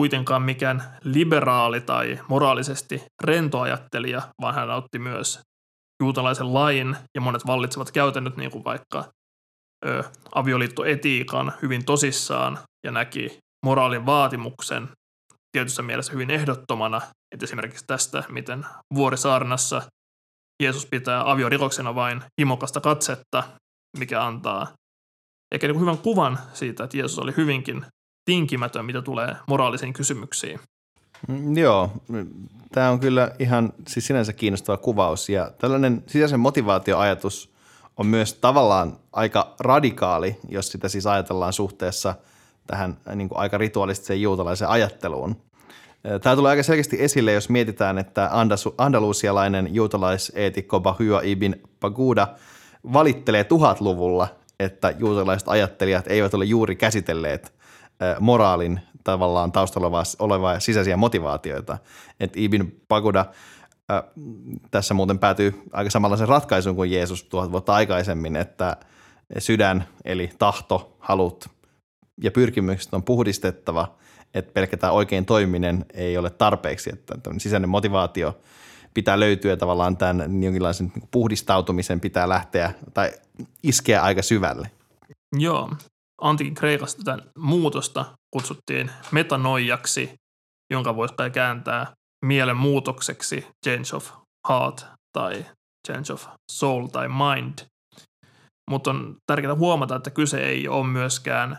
[0.00, 5.40] kuitenkaan mikään liberaali tai moraalisesti rentoajattelija, vaan hän otti myös
[6.02, 9.04] juutalaisen lain ja monet vallitsevat käytännöt, niin kuin vaikka
[9.86, 10.04] ö,
[10.34, 14.88] avioliittoetiikan hyvin tosissaan ja näki moraalin vaatimuksen
[15.52, 17.00] tietyssä mielessä hyvin ehdottomana,
[17.32, 19.82] että esimerkiksi tästä, miten Vuorisaarnassa
[20.62, 23.44] Jeesus pitää aviorikoksena vain himokasta katsetta,
[23.98, 24.66] mikä antaa
[25.52, 27.86] ehkä niin hyvän kuvan siitä, että Jeesus oli hyvinkin
[28.24, 30.60] tinkimätön, mitä tulee moraalisiin kysymyksiin.
[31.28, 31.90] Mm, joo,
[32.72, 37.52] tämä on kyllä ihan siis sinänsä kiinnostava kuvaus ja tällainen sisäisen motivaatioajatus
[37.96, 42.14] on myös tavallaan aika radikaali, jos sitä siis ajatellaan suhteessa
[42.66, 45.36] tähän niin kuin aika ritualistiseen juutalaiseen ajatteluun.
[46.22, 48.30] Tämä tulee aika selkeästi esille, jos mietitään, että
[48.78, 52.28] andalusialainen juutalaiseetikko Bahua ibn Paguda
[52.92, 54.28] valittelee tuhatluvulla,
[54.60, 57.52] että juutalaiset ajattelijat eivät ole juuri käsitelleet
[58.20, 61.78] moraalin tavallaan taustalla olevaa sisäisiä motivaatioita.
[62.20, 63.24] Että Ibn Pagoda
[63.90, 64.02] äh,
[64.70, 68.76] tässä muuten päätyy aika samanlaisen ratkaisuun kuin Jeesus tuhat vuotta aikaisemmin, että
[69.38, 71.48] sydän eli tahto, halut
[72.22, 73.94] ja pyrkimykset on puhdistettava,
[74.34, 78.38] että pelkästään oikein toiminen ei ole tarpeeksi, että sisäinen motivaatio
[78.94, 83.10] pitää löytyä tavallaan tämän jonkinlaisen puhdistautumisen pitää lähteä tai
[83.62, 84.70] iskeä aika syvälle.
[85.38, 85.70] Joo,
[86.20, 88.04] antikin Kreikassa tätä muutosta
[88.36, 90.14] kutsuttiin metanoijaksi,
[90.72, 91.92] jonka voisi kai kääntää
[92.24, 94.10] mielen muutokseksi change of
[94.48, 94.86] heart
[95.18, 95.46] tai
[95.88, 97.58] change of soul tai mind.
[98.70, 101.58] Mutta on tärkeää huomata, että kyse ei ole myöskään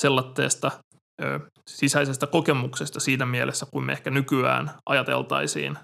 [0.00, 0.70] sellaisesta
[1.22, 5.78] ö, sisäisestä kokemuksesta siinä mielessä, kuin me ehkä nykyään ajateltaisiin,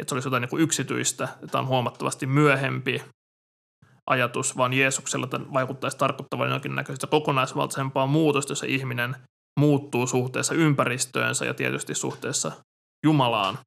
[0.00, 3.02] että se olisi jotain niin kuin yksityistä, että on huomattavasti myöhempi
[4.10, 9.16] ajatus, vaan Jeesuksella vaikuttaisi tarkoittavan jonkinnäköistä kokonaisvaltaisempaa muutosta, jossa ihminen
[9.60, 12.52] muuttuu suhteessa ympäristöönsä ja tietysti suhteessa
[13.04, 13.58] Jumalaan.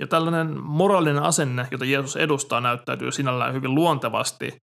[0.00, 4.56] Ja tällainen moraalinen asenne, jota Jeesus edustaa, näyttäytyy sinällään hyvin luontevasti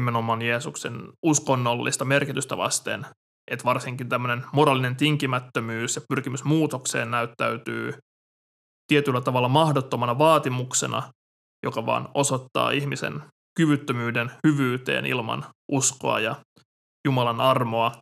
[0.00, 3.06] nimenomaan Jeesuksen uskonnollista merkitystä vasten.
[3.50, 7.98] Että varsinkin tämmöinen moraalinen tinkimättömyys ja pyrkimys muutokseen näyttäytyy
[8.88, 11.02] tietyllä tavalla mahdottomana vaatimuksena,
[11.62, 13.22] joka vaan osoittaa ihmisen
[13.56, 16.36] kyvyttömyyden hyvyyteen ilman uskoa ja
[17.04, 17.92] Jumalan armoa.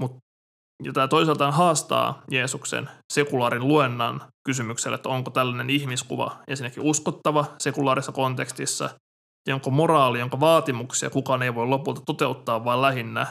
[0.00, 0.16] Mut,
[0.82, 8.12] ja tämä toisaalta haastaa Jeesuksen sekulaarin luennan kysymykselle, että onko tällainen ihmiskuva ensinnäkin uskottava sekulaarissa
[8.12, 8.90] kontekstissa,
[9.48, 13.26] ja onko moraali, jonka vaatimuksia kukaan ei voi lopulta toteuttaa, vaan lähinnä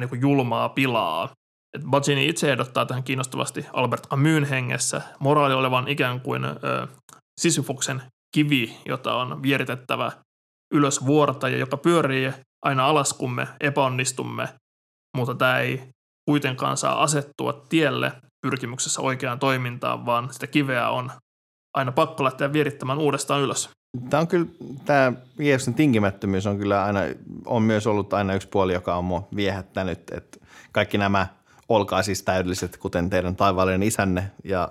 [0.00, 1.28] niin kuin julmaa pilaa.
[1.76, 6.88] Et Bacini itse ehdottaa tähän kiinnostavasti Albert Camus hengessä moraali olevan ikään kuin ö,
[7.40, 8.02] Sisyfoksen
[8.34, 10.12] kivi, jota on vieritettävä
[10.74, 12.32] ylös vuorta ja joka pyörii
[12.64, 14.48] aina alas, kun me epäonnistumme,
[15.16, 15.88] mutta tämä ei
[16.30, 18.12] kuitenkaan saa asettua tielle
[18.46, 21.10] pyrkimyksessä oikeaan toimintaan, vaan sitä kiveä on
[21.76, 23.70] aina pakko lähteä vierittämään uudestaan ylös.
[24.10, 24.46] Tämä on kyllä,
[24.84, 27.00] tämä Jeesuksen tinkimättömyys on kyllä aina,
[27.44, 30.38] on myös ollut aina yksi puoli, joka on mua viehättänyt, että
[30.72, 31.26] kaikki nämä
[31.68, 34.68] olkaa siis täydelliset, kuten teidän taivaallinen isänne ja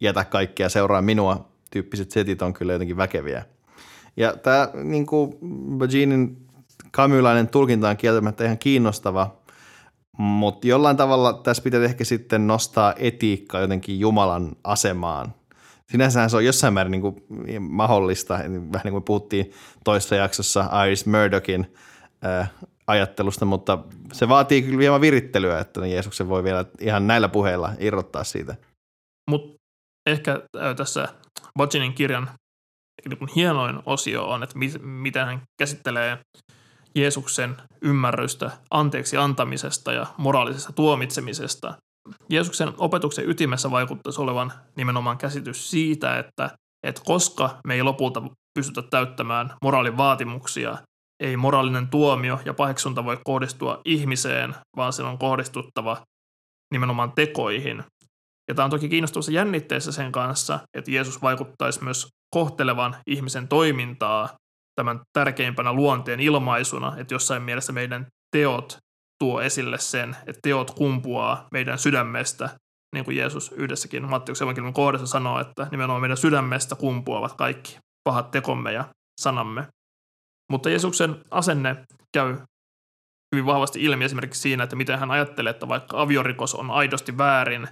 [0.00, 3.44] jätä kaikkia seuraa minua tyyppiset setit on kyllä jotenkin väkeviä.
[4.16, 5.36] Ja tämä niin kuin
[5.78, 6.46] Bajinin
[6.90, 9.36] kamylainen tulkinta on kieltämättä ihan kiinnostava,
[10.18, 15.34] mutta jollain tavalla tässä pitää ehkä sitten nostaa etiikka jotenkin Jumalan asemaan.
[15.90, 17.24] Sinänsähän se on jossain määrin niin kuin
[17.60, 19.52] mahdollista, vähän niin kuin puhuttiin
[19.84, 21.74] toisessa jaksossa Iris Murdochin
[22.24, 22.50] äh,
[22.86, 23.78] ajattelusta, mutta
[24.12, 28.56] se vaatii kyllä hieman virittelyä, että Jeesuksen voi vielä ihan näillä puheilla irrottaa siitä.
[29.30, 29.56] Mutta
[30.06, 30.40] ehkä
[30.76, 31.08] tässä
[31.58, 32.30] Bajinin kirjan
[33.08, 36.18] niin hienoin osio on, että miten hän käsittelee
[36.94, 41.74] Jeesuksen ymmärrystä anteeksi antamisesta ja moraalisesta tuomitsemisesta.
[42.28, 46.50] Jeesuksen opetuksen ytimessä vaikuttaisi olevan nimenomaan käsitys siitä, että,
[46.86, 48.22] että koska me ei lopulta
[48.54, 50.78] pystytä täyttämään moraalin vaatimuksia,
[51.20, 55.96] ei moraalinen tuomio ja paheksunta voi kohdistua ihmiseen, vaan sen on kohdistuttava
[56.72, 57.84] nimenomaan tekoihin.
[58.48, 64.28] Ja tämä on toki kiinnostavassa jännitteessä sen kanssa, että Jeesus vaikuttaisi myös kohtelevan ihmisen toimintaa
[64.80, 68.78] tämän tärkeimpänä luonteen ilmaisuna, että jossain mielessä meidän teot
[69.18, 72.50] tuo esille sen, että teot kumpuaa meidän sydämestä,
[72.94, 78.30] niin kuin Jeesus yhdessäkin Mattiuksen evankeliumin kohdassa sanoo, että nimenomaan meidän sydämestä kumpuavat kaikki pahat
[78.30, 78.84] tekomme ja
[79.20, 79.66] sanamme.
[80.50, 82.36] Mutta Jeesuksen asenne käy
[83.34, 87.68] hyvin vahvasti ilmi esimerkiksi siinä, että miten hän ajattelee, että vaikka aviorikos on aidosti väärin,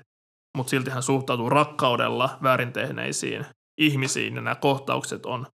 [0.57, 3.47] mutta silti hän suhtautuu rakkaudella väärin tehneisiin
[3.81, 5.47] ihmisiin, ja nämä kohtaukset on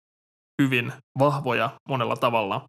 [0.63, 2.67] hyvin vahvoja monella tavalla.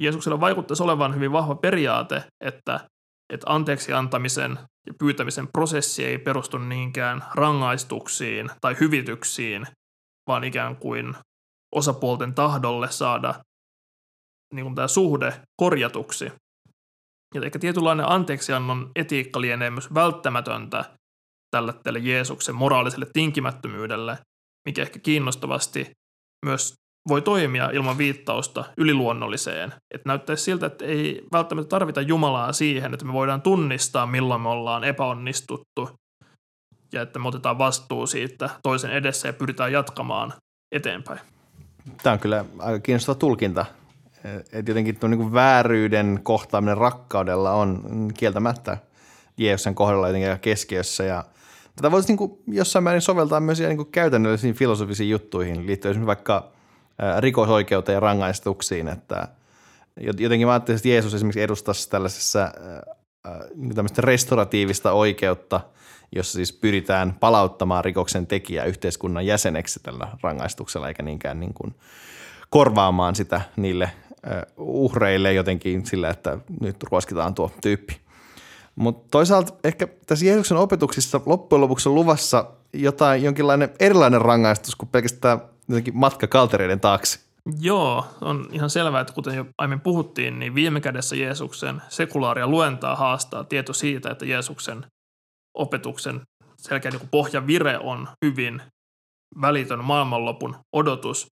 [0.00, 2.88] Jeesuksella vaikuttaisi olevan hyvin vahva periaate, että,
[3.32, 9.66] että anteeksi antamisen ja pyytämisen prosessi ei perustu niinkään rangaistuksiin tai hyvityksiin,
[10.26, 11.14] vaan ikään kuin
[11.74, 13.34] osapuolten tahdolle saada
[14.54, 16.32] niin kuin tämä suhde korjatuksi.
[17.34, 20.84] Ja ehkä tietynlainen anteeksiannon etiikka lienee myös välttämätöntä
[21.50, 24.18] tälle, Jeesuksen moraaliselle tinkimättömyydelle,
[24.66, 25.90] mikä ehkä kiinnostavasti
[26.46, 26.74] myös
[27.08, 29.72] voi toimia ilman viittausta yliluonnolliseen.
[29.94, 34.48] Että näyttäisi siltä, että ei välttämättä tarvita Jumalaa siihen, että me voidaan tunnistaa, milloin me
[34.48, 35.90] ollaan epäonnistuttu
[36.92, 40.32] ja että me otetaan vastuu siitä toisen edessä ja pyritään jatkamaan
[40.72, 41.20] eteenpäin.
[42.02, 43.66] Tämä on kyllä aika kiinnostava tulkinta.
[44.52, 47.82] Että jotenkin tuo niin vääryyden kohtaaminen rakkaudella on
[48.14, 48.78] kieltämättä
[49.36, 51.24] Jeesuksen kohdalla jotenkin keskiössä ja
[51.76, 56.52] tätä voisi niin jossain määrin soveltaa myös niin käytännöllisiin filosofisiin juttuihin liittyen esimerkiksi vaikka
[57.18, 59.28] rikosoikeuteen ja rangaistuksiin, että
[60.18, 62.52] jotenkin mä ajattelin, että Jeesus esimerkiksi edustaisi tällaisessa
[63.54, 65.60] niin tämmöistä restauratiivista oikeutta,
[66.12, 71.74] jossa siis pyritään palauttamaan rikoksen tekijä yhteiskunnan jäseneksi tällä rangaistuksella, eikä niinkään niin kuin
[72.50, 73.90] korvaamaan sitä niille
[74.56, 78.00] uhreille jotenkin sillä, että nyt ruoskitaan tuo tyyppi.
[78.76, 84.88] Mutta toisaalta ehkä tässä Jeesuksen opetuksissa loppujen lopuksi on luvassa jotain, jonkinlainen erilainen rangaistus kuin
[84.88, 85.40] pelkästään
[85.92, 87.20] matka kaltereiden taakse.
[87.60, 92.96] Joo, on ihan selvää, että kuten jo aiemmin puhuttiin, niin viime kädessä Jeesuksen sekulaaria luentaa
[92.96, 94.86] haastaa tieto siitä, että Jeesuksen
[95.54, 96.20] opetuksen
[96.56, 98.62] selkeä niin pohjavire on hyvin
[99.40, 101.26] välitön maailmanlopun odotus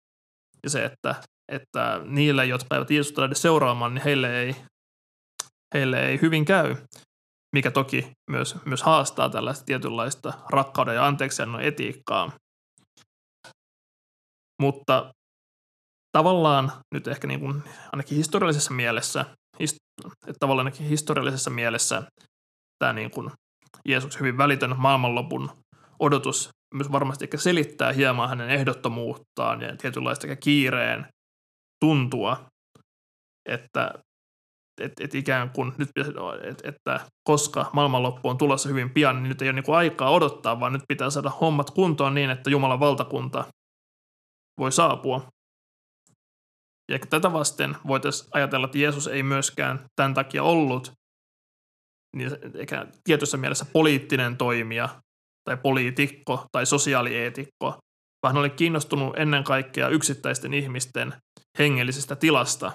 [0.64, 1.16] ja se, että,
[1.52, 4.56] että niille, jotka eivät Jeesusta lähde seuraamaan, niin heille ei,
[5.74, 6.76] heille ei hyvin käy,
[7.56, 12.32] mikä toki myös, myös haastaa tällaista tietynlaista rakkauden ja anteeksiannon etiikkaa.
[14.62, 15.14] Mutta
[16.18, 19.26] tavallaan nyt ehkä niin kuin ainakin historiallisessa mielessä,
[20.04, 22.04] että tavallaan ainakin historiallisessa mielessä
[22.80, 23.32] tämä niin kuin
[23.88, 25.52] Jeesuksen hyvin välitön maailmanlopun
[26.00, 31.08] odotus myös varmasti ehkä selittää hieman hänen ehdottomuuttaan ja tietynlaista kiireen
[31.80, 32.46] tuntua,
[33.50, 33.94] että
[34.82, 35.90] et, et ikään kuin nyt
[36.44, 40.10] et, että koska maailmanloppu on tulossa hyvin pian, niin nyt ei ole niin kuin aikaa
[40.10, 43.46] odottaa, vaan nyt pitää saada hommat kuntoon niin, että Jumalan valtakunta
[44.60, 45.28] voi saapua.
[46.92, 50.92] Ja tätä vasten voitaisiin ajatella, että Jeesus ei myöskään tämän takia ollut
[52.16, 55.02] niin eikä tietyssä mielessä poliittinen toimija
[55.50, 57.80] tai poliitikko tai sosiaalieetikko,
[58.24, 61.14] vaan oli kiinnostunut ennen kaikkea yksittäisten ihmisten
[61.60, 62.72] hengellisestä tilasta.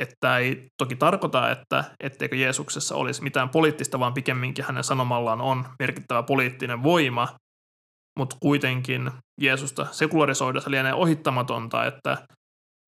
[0.00, 5.64] Että ei toki tarkoita, että etteikö Jeesuksessa olisi mitään poliittista, vaan pikemminkin hänen sanomallaan on
[5.78, 7.36] merkittävä poliittinen voima,
[8.18, 9.10] mutta kuitenkin
[9.40, 12.26] Jeesusta sekularisoidessa lienee ohittamatonta, että,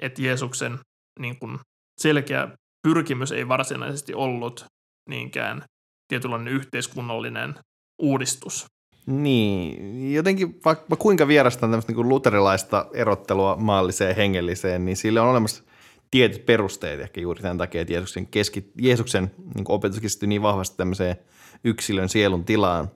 [0.03, 0.79] että Jeesuksen
[1.21, 1.59] niin kuin
[2.01, 2.49] selkeä
[2.83, 4.65] pyrkimys ei varsinaisesti ollut
[5.09, 5.65] niinkään
[6.09, 7.55] tietynlainen yhteiskunnallinen
[8.03, 8.67] uudistus.
[9.07, 15.65] Niin, jotenkin vaikka kuinka vierastan tämmöistä niin luterilaista erottelua maalliseen hengelliseen, niin sillä on olemassa
[16.11, 20.77] tietyt perusteet ehkä juuri tämän takia, että Jeesuksen, keski, Jeesuksen niin opetus keskittyy niin vahvasti
[20.77, 21.17] tämmöiseen
[21.65, 22.91] yksilön sielun tilaan.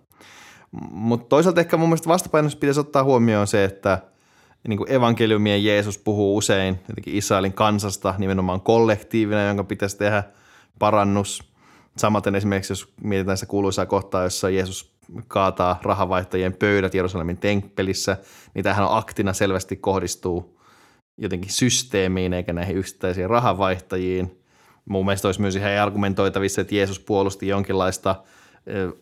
[0.91, 3.99] Mutta toisaalta ehkä mun mielestä vastapainossa pitäisi ottaa huomioon se, että
[4.69, 10.25] niin kuin evankeliumien Jeesus puhuu usein jotenkin Israelin kansasta nimenomaan kollektiivina, jonka pitäisi tehdä
[10.79, 11.43] parannus–
[11.99, 14.93] Samaten esimerkiksi, jos mietitään sitä kuuluisaa kohtaa, jossa Jeesus
[15.29, 18.17] kaataa rahavaihtajien pöydät Jerusalemin temppelissä,
[18.55, 20.59] niin tähän on aktina selvästi kohdistuu
[21.17, 24.43] jotenkin systeemiin eikä näihin yksittäisiin rahavaihtajiin.
[24.85, 28.15] Mun mielestä olisi myös ihan argumentoitavissa, että Jeesus puolusti jonkinlaista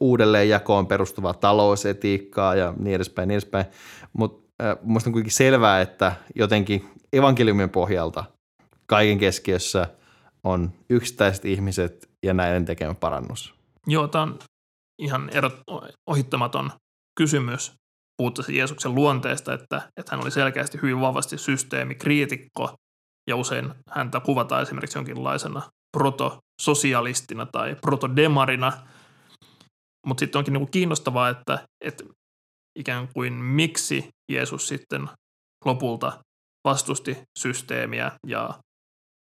[0.01, 3.67] uudelleenjakoon perustuvaa talousetiikkaa ja niin edespäin, niin edespäin.
[4.13, 4.47] Mutta
[4.83, 8.25] Minusta on kuitenkin selvää, että jotenkin evankeliumin pohjalta
[8.87, 9.87] kaiken keskiössä
[10.45, 13.55] on yksittäiset ihmiset ja näiden tekemä parannus.
[13.87, 14.39] Joo, tämä on
[14.99, 15.61] ihan erot,
[16.07, 16.71] ohittamaton
[17.19, 17.73] kysymys
[18.17, 22.75] puhuttaessa Jeesuksen luonteesta, että, että hän oli selkeästi hyvin vahvasti systeemikriitikko
[23.29, 25.63] ja usein häntä kuvataan esimerkiksi jonkinlaisena
[25.97, 28.73] protososialistina tai protodemarina.
[30.07, 32.05] Mutta sitten onkin niinku kiinnostavaa, että, että
[32.79, 35.09] ikään kuin miksi Jeesus sitten
[35.65, 36.13] lopulta
[36.65, 38.55] vastusti systeemiä ja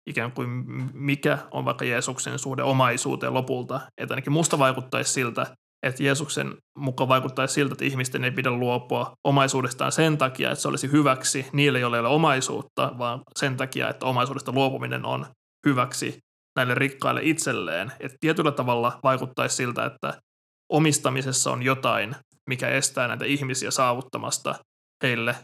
[0.10, 0.50] ikään kuin
[0.94, 3.82] mikä on vaikka Jeesuksen suhde omaisuuteen lopulta.
[3.98, 9.14] Että ainakin musta vaikuttaisi siltä, että Jeesuksen mukaan vaikuttaisi siltä, että ihmisten ei pidä luopua
[9.28, 13.90] omaisuudestaan sen takia, että se olisi hyväksi niille, joille ei ole omaisuutta, vaan sen takia,
[13.90, 15.26] että omaisuudesta luopuminen on
[15.66, 16.20] hyväksi
[16.56, 17.92] näille rikkaille itselleen.
[18.00, 20.22] Että tietyllä tavalla vaikuttaisi siltä, että
[20.70, 22.16] omistamisessa on jotain,
[22.50, 24.56] mikä estää näitä ihmisiä saavuttamasta
[25.04, 25.36] heille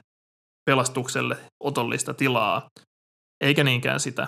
[0.65, 2.67] pelastukselle otollista tilaa,
[3.41, 4.27] eikä niinkään sitä,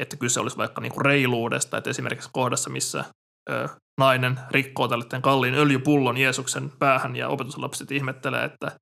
[0.00, 3.04] että kyse olisi vaikka niinku reiluudesta, että esimerkiksi kohdassa, missä
[3.50, 3.68] ö,
[4.00, 8.78] nainen rikkoo tällaisen kalliin öljypullon Jeesuksen päähän ja opetuslapset ihmettelee, että,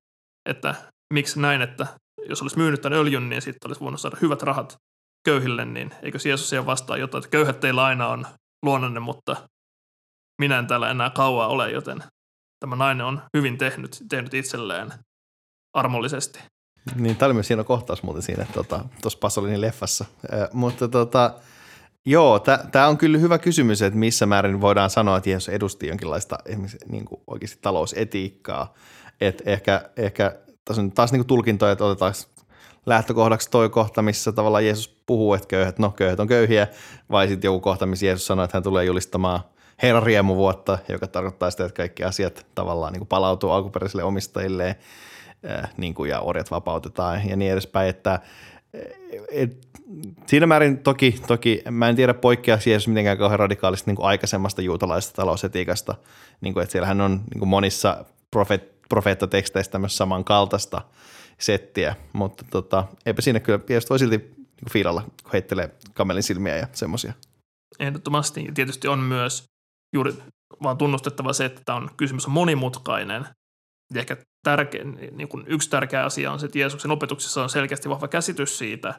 [0.49, 0.75] että
[1.13, 1.87] miksi näin, että
[2.29, 4.77] jos olisi myynyt tämän öljyn, niin sitten olisi voinut saada hyvät rahat
[5.25, 8.27] köyhille, niin eikö Jeesus siihen vastaa jotain, että köyhät teillä aina on
[8.65, 9.35] luonnonne, mutta
[10.39, 12.03] minä en täällä enää kauaa ole, joten
[12.59, 14.93] tämä nainen on hyvin tehnyt, tehnyt itselleen
[15.73, 16.39] armollisesti.
[16.95, 20.05] Niin, tämä oli myös hieno kohtaus muuten siinä tuossa tota, Pasolinin leffassa.
[20.33, 21.33] Äh, mutta tota,
[22.05, 22.39] joo,
[22.71, 26.37] tämä on kyllä hyvä kysymys, että missä määrin voidaan sanoa, että Jeesus edusti jonkinlaista
[26.87, 28.73] niin kuin oikeasti talousetiikkaa.
[29.21, 32.13] Että ehkä, ehkä tässä on taas niin kuin tulkintoja, että otetaan
[32.85, 36.67] lähtökohdaksi toi kohta, missä tavallaan Jeesus puhuu, että köyhät, no köyhät on köyhiä,
[37.11, 39.39] vai sitten joku kohta, missä Jeesus sanoo, että hän tulee julistamaan
[39.81, 44.75] Herran riemuvuotta, joka tarkoittaa sitä, että kaikki asiat tavallaan niin kuin palautuu alkuperäisille omistajille
[45.77, 48.19] niin kuin, ja orjat vapautetaan ja niin edespäin, että
[49.31, 49.67] et,
[50.27, 54.61] siinä määrin toki, toki, mä en tiedä poikkea Jeesus mitenkään kauhean radikaalisti niin kuin aikaisemmasta
[54.61, 55.95] juutalaisesta talousetiikasta,
[56.41, 60.81] niin kuin, että siellähän on niin kuin monissa profet, profeettateksteistä myös samankaltaista
[61.37, 66.57] settiä, mutta tota, eipä siinä kyllä, Jeesus voi silti niin fiilalla, kun heittelee kamelin silmiä
[66.57, 67.13] ja semmoisia.
[67.79, 68.47] Ehdottomasti.
[68.53, 69.43] Tietysti on myös
[69.93, 70.13] juuri
[70.63, 73.25] vaan tunnustettava se, että tämä on kysymys on monimutkainen.
[73.93, 77.89] Ja ehkä tärkeä, niin kuin yksi tärkeä asia on se, että Jeesuksen opetuksessa on selkeästi
[77.89, 78.93] vahva käsitys siitä,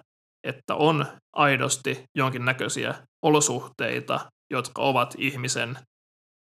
[0.47, 1.07] että on
[1.37, 4.21] aidosti jonkinnäköisiä olosuhteita,
[4.51, 5.79] jotka ovat ihmisen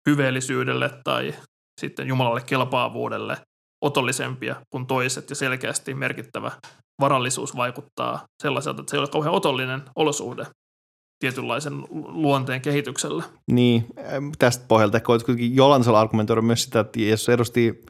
[0.08, 1.34] hyveellisyydelle tai
[1.80, 3.36] sitten Jumalalle kelpaavuudelle
[3.84, 6.52] otollisempia kuin toiset ja selkeästi merkittävä
[7.00, 10.46] varallisuus vaikuttaa sellaiselta, että se ei ole kauhean otollinen olosuhde
[11.18, 13.24] tietynlaisen luonteen kehityksellä.
[13.50, 13.86] Niin,
[14.38, 17.84] tästä pohjalta ehkä kuitenkin jollain argumentoida myös sitä, että Jeesus edusti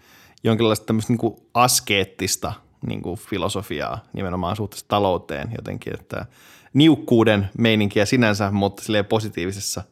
[0.45, 2.53] jonkinlaista tämmöistä niin kuin askeettista
[2.87, 6.27] niin kuin filosofiaa nimenomaan suhteessa talouteen jotenkin, että
[6.75, 9.83] niukkuuden meininkiä sinänsä, mutta silleen positiivisessa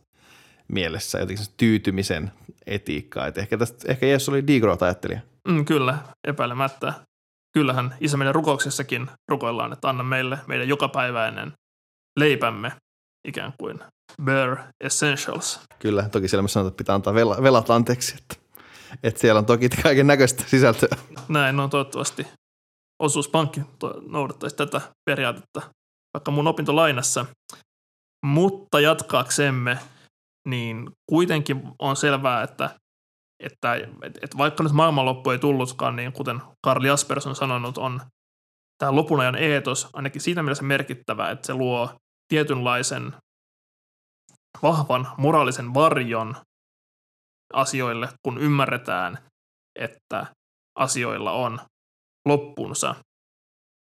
[0.69, 2.31] mielessä jotenkin tyytymisen
[2.67, 3.27] etiikkaa.
[3.27, 5.21] Että ehkä, tästä, ehkä Jeesus oli degrowth-ajattelija.
[5.49, 6.95] Mm, kyllä, epäilemättä.
[7.53, 11.53] Kyllähän isä meidän rukouksessakin rukoillaan, että anna meille meidän jokapäiväinen
[12.19, 12.73] leipämme
[13.25, 13.81] ikään kuin
[14.25, 15.61] bare essentials.
[15.79, 18.45] Kyllä, toki siellä myös sanotaan, että pitää antaa velat anteeksi, että
[19.03, 20.97] että siellä on toki kaiken näköistä sisältöä.
[21.29, 22.27] Näin on toivottavasti
[23.03, 23.61] osuuspankki
[24.09, 25.63] noudattaisi tätä periaatetta
[26.15, 27.27] vaikka mun opintolainassa.
[28.27, 29.79] Mutta jatkaaksemme,
[30.49, 32.71] niin kuitenkin on selvää, että,
[33.43, 38.01] että, että, että vaikka nyt maailmanloppu ei tullutkaan, niin kuten Karl Jaspers on sanonut, on
[38.79, 41.91] tämä lopun ajan eetos ainakin siinä mielessä merkittävä, että se luo
[42.29, 43.13] tietynlaisen
[44.63, 46.37] vahvan moraalisen varjon
[47.53, 49.19] asioille, kun ymmärretään,
[49.79, 50.27] että
[50.79, 51.61] asioilla on
[52.29, 52.95] loppunsa.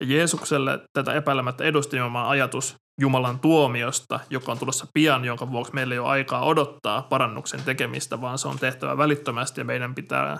[0.01, 5.95] Ja Jeesukselle tätä epäilemättä edusti ajatus Jumalan tuomiosta, joka on tulossa pian, jonka vuoksi meillä
[5.95, 10.39] ei ole aikaa odottaa parannuksen tekemistä, vaan se on tehtävä välittömästi ja meidän pitää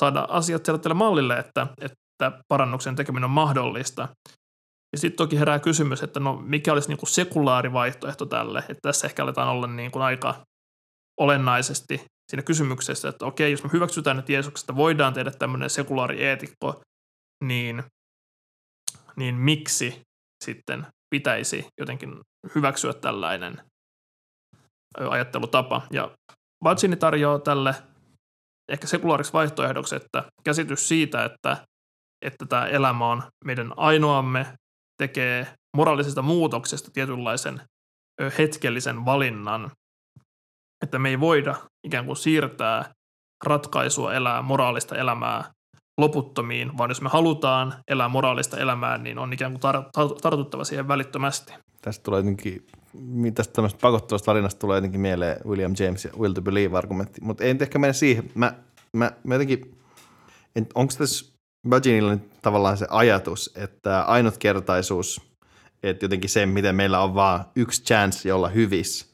[0.00, 4.08] saada asiat sellaiselle mallille, että, että parannuksen tekeminen on mahdollista.
[4.92, 8.80] Ja sitten toki herää kysymys, että no mikä olisi niin kuin sekulaari vaihtoehto tälle, että
[8.82, 10.46] tässä ehkä aletaan olla niin kuin aika
[11.20, 16.82] olennaisesti siinä kysymyksessä, että okei, jos me hyväksytään, että Jeesuksesta voidaan tehdä tämmöinen sekulaari eetikko,
[17.44, 17.82] niin,
[19.16, 20.00] niin miksi
[20.44, 22.20] sitten pitäisi jotenkin
[22.54, 23.62] hyväksyä tällainen
[24.98, 25.82] ajattelutapa.
[25.90, 26.10] Ja
[26.64, 27.74] Batsini tarjoaa tälle
[28.68, 31.56] ehkä sekulaariksi vaihtoehdoksi, että käsitys siitä, että,
[32.24, 34.54] että tämä elämä on meidän ainoamme,
[35.02, 35.46] tekee
[35.76, 37.60] moraalisesta muutoksesta tietynlaisen
[38.38, 39.70] hetkellisen valinnan,
[40.84, 41.54] että me ei voida
[41.86, 42.92] ikään kuin siirtää
[43.44, 45.44] ratkaisua elää moraalista elämää
[45.98, 50.64] loputtomiin, vaan jos me halutaan elää moraalista elämää, niin on ikään kuin tar- tar- tartuttava
[50.64, 51.52] siihen välittömästi.
[51.82, 52.66] Tästä tulee jotenkin,
[53.34, 57.52] tästä tämmöistä pakottavasta tarinasta tulee jotenkin mieleen William James ja Will to Believe-argumentti, mutta ei
[57.52, 58.30] nyt ehkä mene siihen.
[58.34, 58.54] Mä,
[58.92, 59.78] mä, mä jotenkin,
[60.74, 61.31] onko tässä
[61.68, 65.20] Baginilla tavallaan se ajatus, että ainutkertaisuus,
[65.82, 69.06] että jotenkin se, miten meillä on vaan yksi chance olla hyvissä,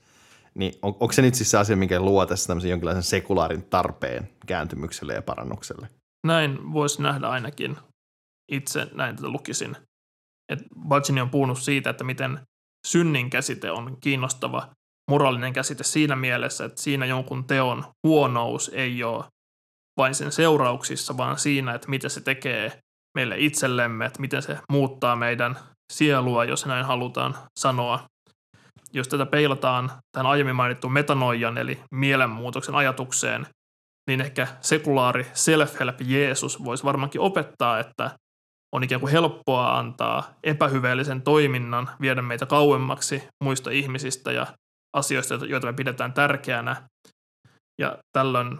[0.54, 4.30] niin on, onko se nyt siis se asia, mikä luo tässä tämmöisen jonkinlaisen sekulaarin tarpeen
[4.46, 5.88] kääntymykselle ja parannukselle?
[6.26, 7.76] Näin voisi nähdä ainakin.
[8.52, 9.76] Itse näin tätä lukisin.
[10.52, 12.40] Et Bajini on puhunut siitä, että miten
[12.86, 14.68] synnin käsite on kiinnostava
[15.10, 19.24] moraalinen käsite siinä mielessä, että siinä jonkun teon huonous ei ole
[19.98, 22.78] vain sen seurauksissa, vaan siinä, että mitä se tekee
[23.18, 25.58] meille itsellemme, että miten se muuttaa meidän
[25.92, 28.04] sielua, jos näin halutaan sanoa.
[28.92, 33.46] Jos tätä peilataan tähän aiemmin mainittuun metanoijan eli mielenmuutoksen ajatukseen,
[34.10, 38.10] niin ehkä sekulaari self-help Jeesus voisi varmaankin opettaa, että
[38.74, 44.46] on ikään kuin helppoa antaa epähyveellisen toiminnan viedä meitä kauemmaksi muista ihmisistä ja
[44.96, 46.88] asioista, joita me pidetään tärkeänä.
[47.80, 48.58] Ja tällöin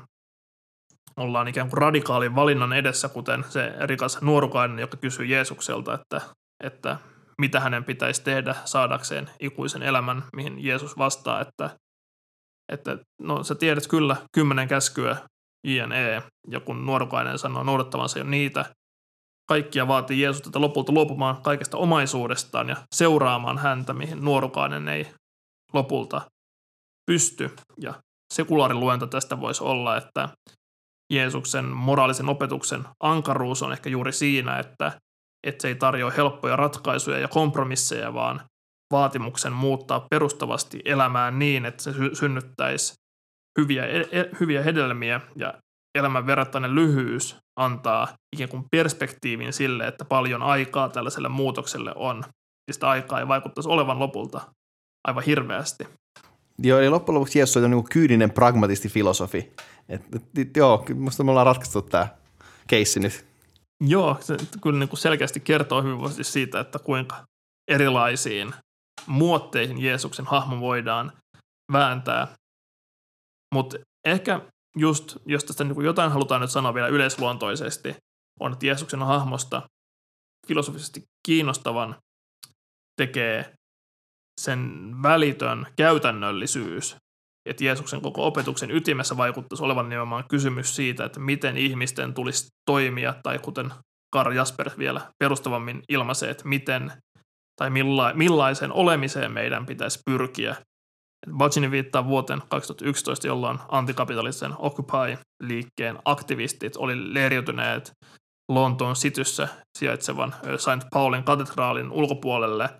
[1.20, 6.20] ollaan ikään kuin radikaalin valinnan edessä, kuten se rikas nuorukainen, joka kysyy Jeesukselta, että,
[6.64, 6.96] että
[7.38, 11.70] mitä hänen pitäisi tehdä saadakseen ikuisen elämän, mihin Jeesus vastaa, että,
[12.72, 15.16] että no sä tiedät kyllä kymmenen käskyä
[15.64, 18.64] JNE, ja kun nuorukainen sanoo noudattavansa jo niitä,
[19.48, 25.06] kaikkia vaatii Jeesus tätä lopulta luopumaan kaikesta omaisuudestaan ja seuraamaan häntä, mihin nuorukainen ei
[25.72, 26.20] lopulta
[27.06, 27.50] pysty.
[27.80, 27.94] Ja
[28.34, 30.28] sekulaariluento tästä voisi olla, että
[31.12, 34.92] Jeesuksen moraalisen opetuksen ankaruus on ehkä juuri siinä, että,
[35.46, 38.40] että se ei tarjoa helppoja ratkaisuja ja kompromisseja, vaan
[38.92, 42.94] vaatimuksen muuttaa perustavasti elämään niin, että se synnyttäisi
[43.58, 44.04] hyviä, e,
[44.40, 45.54] hyviä hedelmiä ja
[45.98, 52.24] elämän verrattainen lyhyys antaa ikään kuin perspektiivin sille, että paljon aikaa tällaiselle muutokselle on.
[52.72, 54.40] Sitä aikaa ei vaikuttaisi olevan lopulta
[55.08, 55.86] aivan hirveästi.
[56.58, 59.52] Joo, eli loppujen lopuksi Jeesus on niin kyyninen pragmatisti filosofi.
[59.88, 60.02] Et,
[60.38, 62.08] et, joo, musta me ollaan ratkaistu tämä
[62.66, 63.26] keissi nyt.
[63.80, 67.24] Joo, se kyllä niin kuin selkeästi kertoo hyvin siitä, että kuinka
[67.70, 68.54] erilaisiin
[69.06, 71.12] muotteihin Jeesuksen hahmo voidaan
[71.72, 72.28] vääntää.
[73.54, 73.76] Mutta
[74.06, 74.40] ehkä
[74.76, 77.96] just, jos tästä niin jotain halutaan nyt sanoa vielä yleisluontoisesti,
[78.40, 79.62] on, että Jeesuksen hahmosta
[80.46, 81.96] filosofisesti kiinnostavan
[83.00, 83.54] tekee
[84.40, 86.96] sen välitön käytännöllisyys,
[87.50, 93.14] että Jeesuksen koko opetuksen ytimessä vaikuttaisi olevan nimenomaan kysymys siitä, että miten ihmisten tulisi toimia,
[93.22, 93.72] tai kuten
[94.12, 96.92] Karl Jasper vielä perustavammin ilmaisee, että miten
[97.56, 100.56] tai milla, millaisen olemiseen meidän pitäisi pyrkiä.
[101.32, 107.92] Bacini viittaa vuoteen 2011, jolloin antikapitalisten Occupy-liikkeen aktivistit oli leiriytyneet
[108.48, 110.88] Lontoon sityssä sijaitsevan St.
[110.90, 112.68] Paulin katedraalin ulkopuolelle–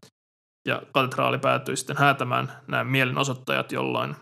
[0.69, 4.17] ja katedraali päätyi sitten häätämään nämä mielenosoittajat, jolloin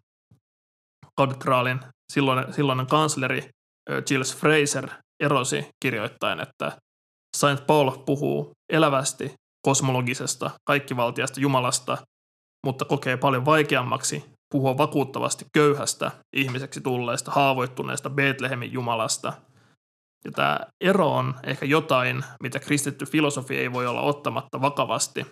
[1.17, 1.81] katedraalin
[2.12, 3.51] silloinen, silloinen kansleri
[4.07, 4.89] Giles Fraser
[5.21, 6.79] erosi kirjoittain, että
[7.37, 9.33] Saint Paul puhuu elävästi
[9.67, 11.99] kosmologisesta, kaikkivaltiasta Jumalasta,
[12.67, 19.33] mutta kokee paljon vaikeammaksi puhua vakuuttavasti köyhästä ihmiseksi tulleesta, haavoittuneesta Betlehemin Jumalasta.
[20.25, 25.26] Ja tämä ero on ehkä jotain, mitä kristitty filosofi ei voi olla ottamatta vakavasti,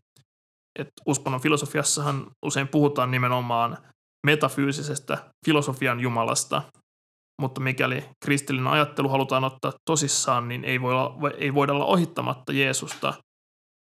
[0.79, 3.79] että uskonnon filosofiassahan usein puhutaan nimenomaan
[4.25, 6.63] metafyysisestä filosofian jumalasta,
[7.41, 12.53] mutta mikäli kristillinen ajattelu halutaan ottaa tosissaan, niin ei, voi olla, ei voida olla ohittamatta
[12.53, 13.15] Jeesusta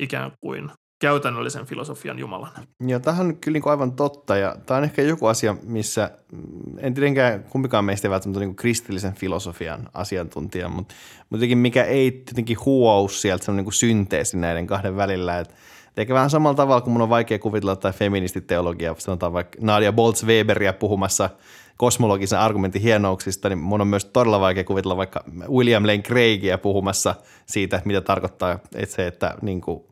[0.03, 0.71] ikään kuin
[1.01, 2.63] käytännöllisen filosofian jumalana.
[2.81, 6.79] Joo, tämähän on kyllä niin aivan totta ja tämä on ehkä joku asia, missä mm,
[6.79, 12.25] en tietenkään kumpikaan meistä ei välttämättä niin kristillisen filosofian asiantuntija, mutta, mutta jotenkin mikä ei
[12.29, 15.55] jotenkin huous sieltä, niin synteesi näiden kahden välillä, että
[15.97, 20.73] Eikä vähän samalla tavalla, kun mun on vaikea kuvitella tai feministiteologia, sanotaan vaikka Nadia Boltz-Weberia
[20.79, 21.31] puhumassa
[21.77, 27.15] kosmologisen argumentin hienouksista, niin mun on myös todella vaikea kuvitella vaikka William Lane Craigia puhumassa
[27.47, 29.83] siitä, mitä tarkoittaa että se, että niin kuin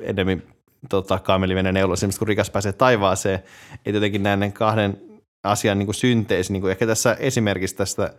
[0.00, 0.42] enemmän
[0.88, 3.42] tota, kaameli menee neuloon, kun rikas pääsee taivaaseen,
[3.74, 5.00] että jotenkin näiden kahden
[5.44, 8.14] asian niin kuin synteesi, niin kuin ehkä tässä esimerkiksi tästä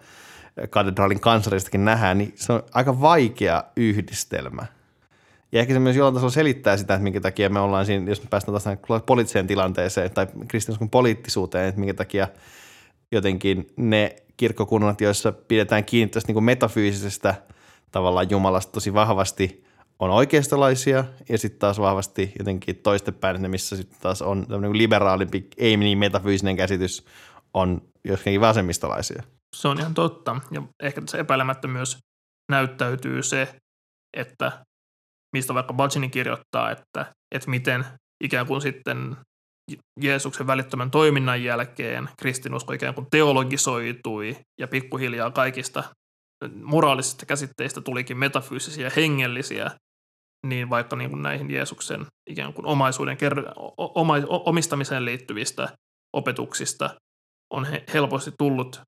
[0.69, 4.65] katedraalin kansalleristakin nähdään, niin se on aika vaikea yhdistelmä–
[5.51, 8.23] ja ehkä se myös jollain tasolla selittää sitä, että minkä takia me ollaan siinä, jos
[8.23, 12.27] me päästään taas poliittiseen tilanteeseen tai kristinuskon poliittisuuteen, että minkä takia
[13.11, 17.35] jotenkin ne kirkkokunnat, joissa pidetään kiinni tästä niin metafyysisestä
[17.91, 19.63] tavallaan Jumalasta tosi vahvasti,
[19.99, 25.47] on oikeistolaisia ja sitten taas vahvasti jotenkin toistepäin, että missä sitten taas on tämmöinen liberaalimpi,
[25.57, 27.05] ei niin metafyysinen käsitys,
[27.53, 29.23] on joskin vasemmistolaisia.
[29.55, 30.35] Se on ihan totta.
[30.51, 31.97] Ja ehkä tässä epäilemättä myös
[32.51, 33.55] näyttäytyy se,
[34.17, 34.65] että
[35.33, 37.85] mistä vaikka Bajini kirjoittaa, että, että miten
[38.23, 39.17] ikään kuin sitten
[40.01, 45.83] Jeesuksen välittömän toiminnan jälkeen kristinusko ikään kuin teologisoitui ja pikkuhiljaa kaikista
[46.63, 49.71] moraalisista käsitteistä tulikin metafyysisiä ja hengellisiä,
[50.47, 53.17] niin vaikka niin kuin näihin Jeesuksen ikään kuin omaisuuden
[53.77, 55.69] oma, omistamiseen liittyvistä
[56.13, 56.89] opetuksista
[57.53, 58.81] on helposti tullut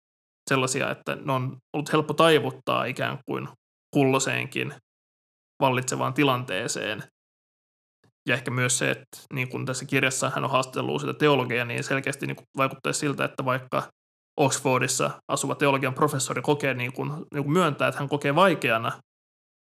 [0.49, 3.47] sellaisia, että ne on ollut helppo taivuttaa ikään kuin
[3.93, 4.73] kulloiseenkin
[5.61, 7.03] vallitsevaan tilanteeseen.
[8.27, 11.83] Ja ehkä myös se, että niin kuin tässä kirjassa hän on haastellut sitä teologiaa, niin
[11.83, 13.91] selkeästi niin vaikuttaa siltä, että vaikka
[14.37, 18.91] Oxfordissa asuva teologian professori kokee niin kuin, niin kuin myöntää, että hän kokee vaikeana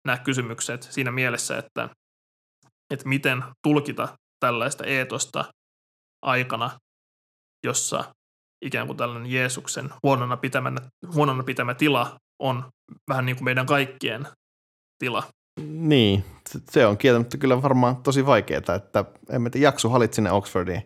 [0.06, 1.90] nämä kysymykset siinä mielessä, että,
[2.94, 5.46] että miten tulkita tällaista eetosta
[6.22, 6.80] aikana,
[7.66, 8.14] jossa
[8.66, 10.72] ikään kuin tällainen Jeesuksen huonona pitämä,
[11.14, 12.70] huonona pitämä tila on
[13.10, 14.28] vähän niin kuin meidän kaikkien
[15.00, 15.24] tila.
[15.68, 16.26] Niin,
[16.72, 20.84] se on kieltämättä kyllä varmaan tosi vaikeaa, että en mä jakso halit sinne Oxfordiin.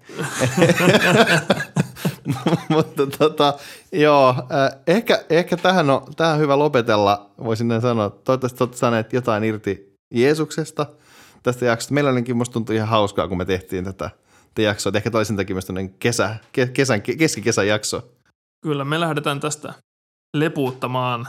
[2.69, 3.53] Mutta tota,
[3.91, 8.09] joo, äh, ehkä, ehkä tähän, on, tähän on hyvä lopetella, voisin sanoa.
[8.09, 10.85] Toivottavasti olette saaneet jotain irti Jeesuksesta
[11.43, 11.93] tästä jaksosta.
[11.93, 14.09] Meillä ainakin musta tuntui ihan hauskaa, kun me tehtiin tätä,
[14.49, 14.89] tätä jaksoa.
[14.89, 15.67] Et ehkä toisin takia myös
[15.99, 16.35] kesä,
[16.73, 18.11] kesän, keskikesän jakso.
[18.63, 19.73] Kyllä, me lähdetään tästä
[20.33, 21.27] lepuuttamaan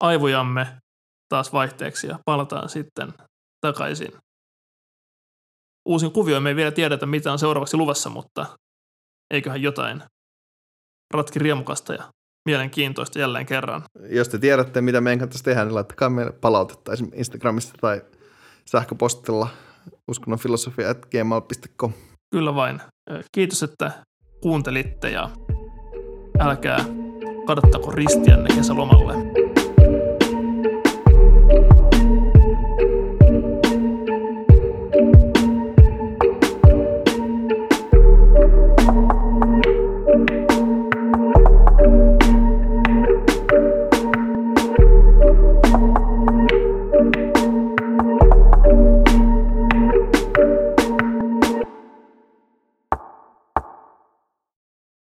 [0.00, 0.66] aivojamme
[1.28, 3.12] taas vaihteeksi ja palataan sitten
[3.60, 4.12] takaisin.
[5.88, 8.46] Uusin kuvio me ei vielä tiedetä, mitä on seuraavaksi luvassa, mutta
[9.34, 10.02] eiköhän jotain
[11.14, 12.04] ratki riemukasta ja
[12.46, 13.82] mielenkiintoista jälleen kerran.
[14.10, 18.02] Jos te tiedätte, mitä meidän kannattaisi tehdä, niin laittakaa meille palautetta esimerkiksi Instagramista tai
[18.64, 19.48] sähköpostilla
[20.08, 21.92] uskonnonfilosofia.gmail.com.
[22.30, 22.80] Kyllä vain.
[23.32, 23.92] Kiitos, että
[24.42, 25.30] kuuntelitte ja
[26.38, 26.84] älkää
[27.46, 29.14] kadottako ristiänne kesälomalle.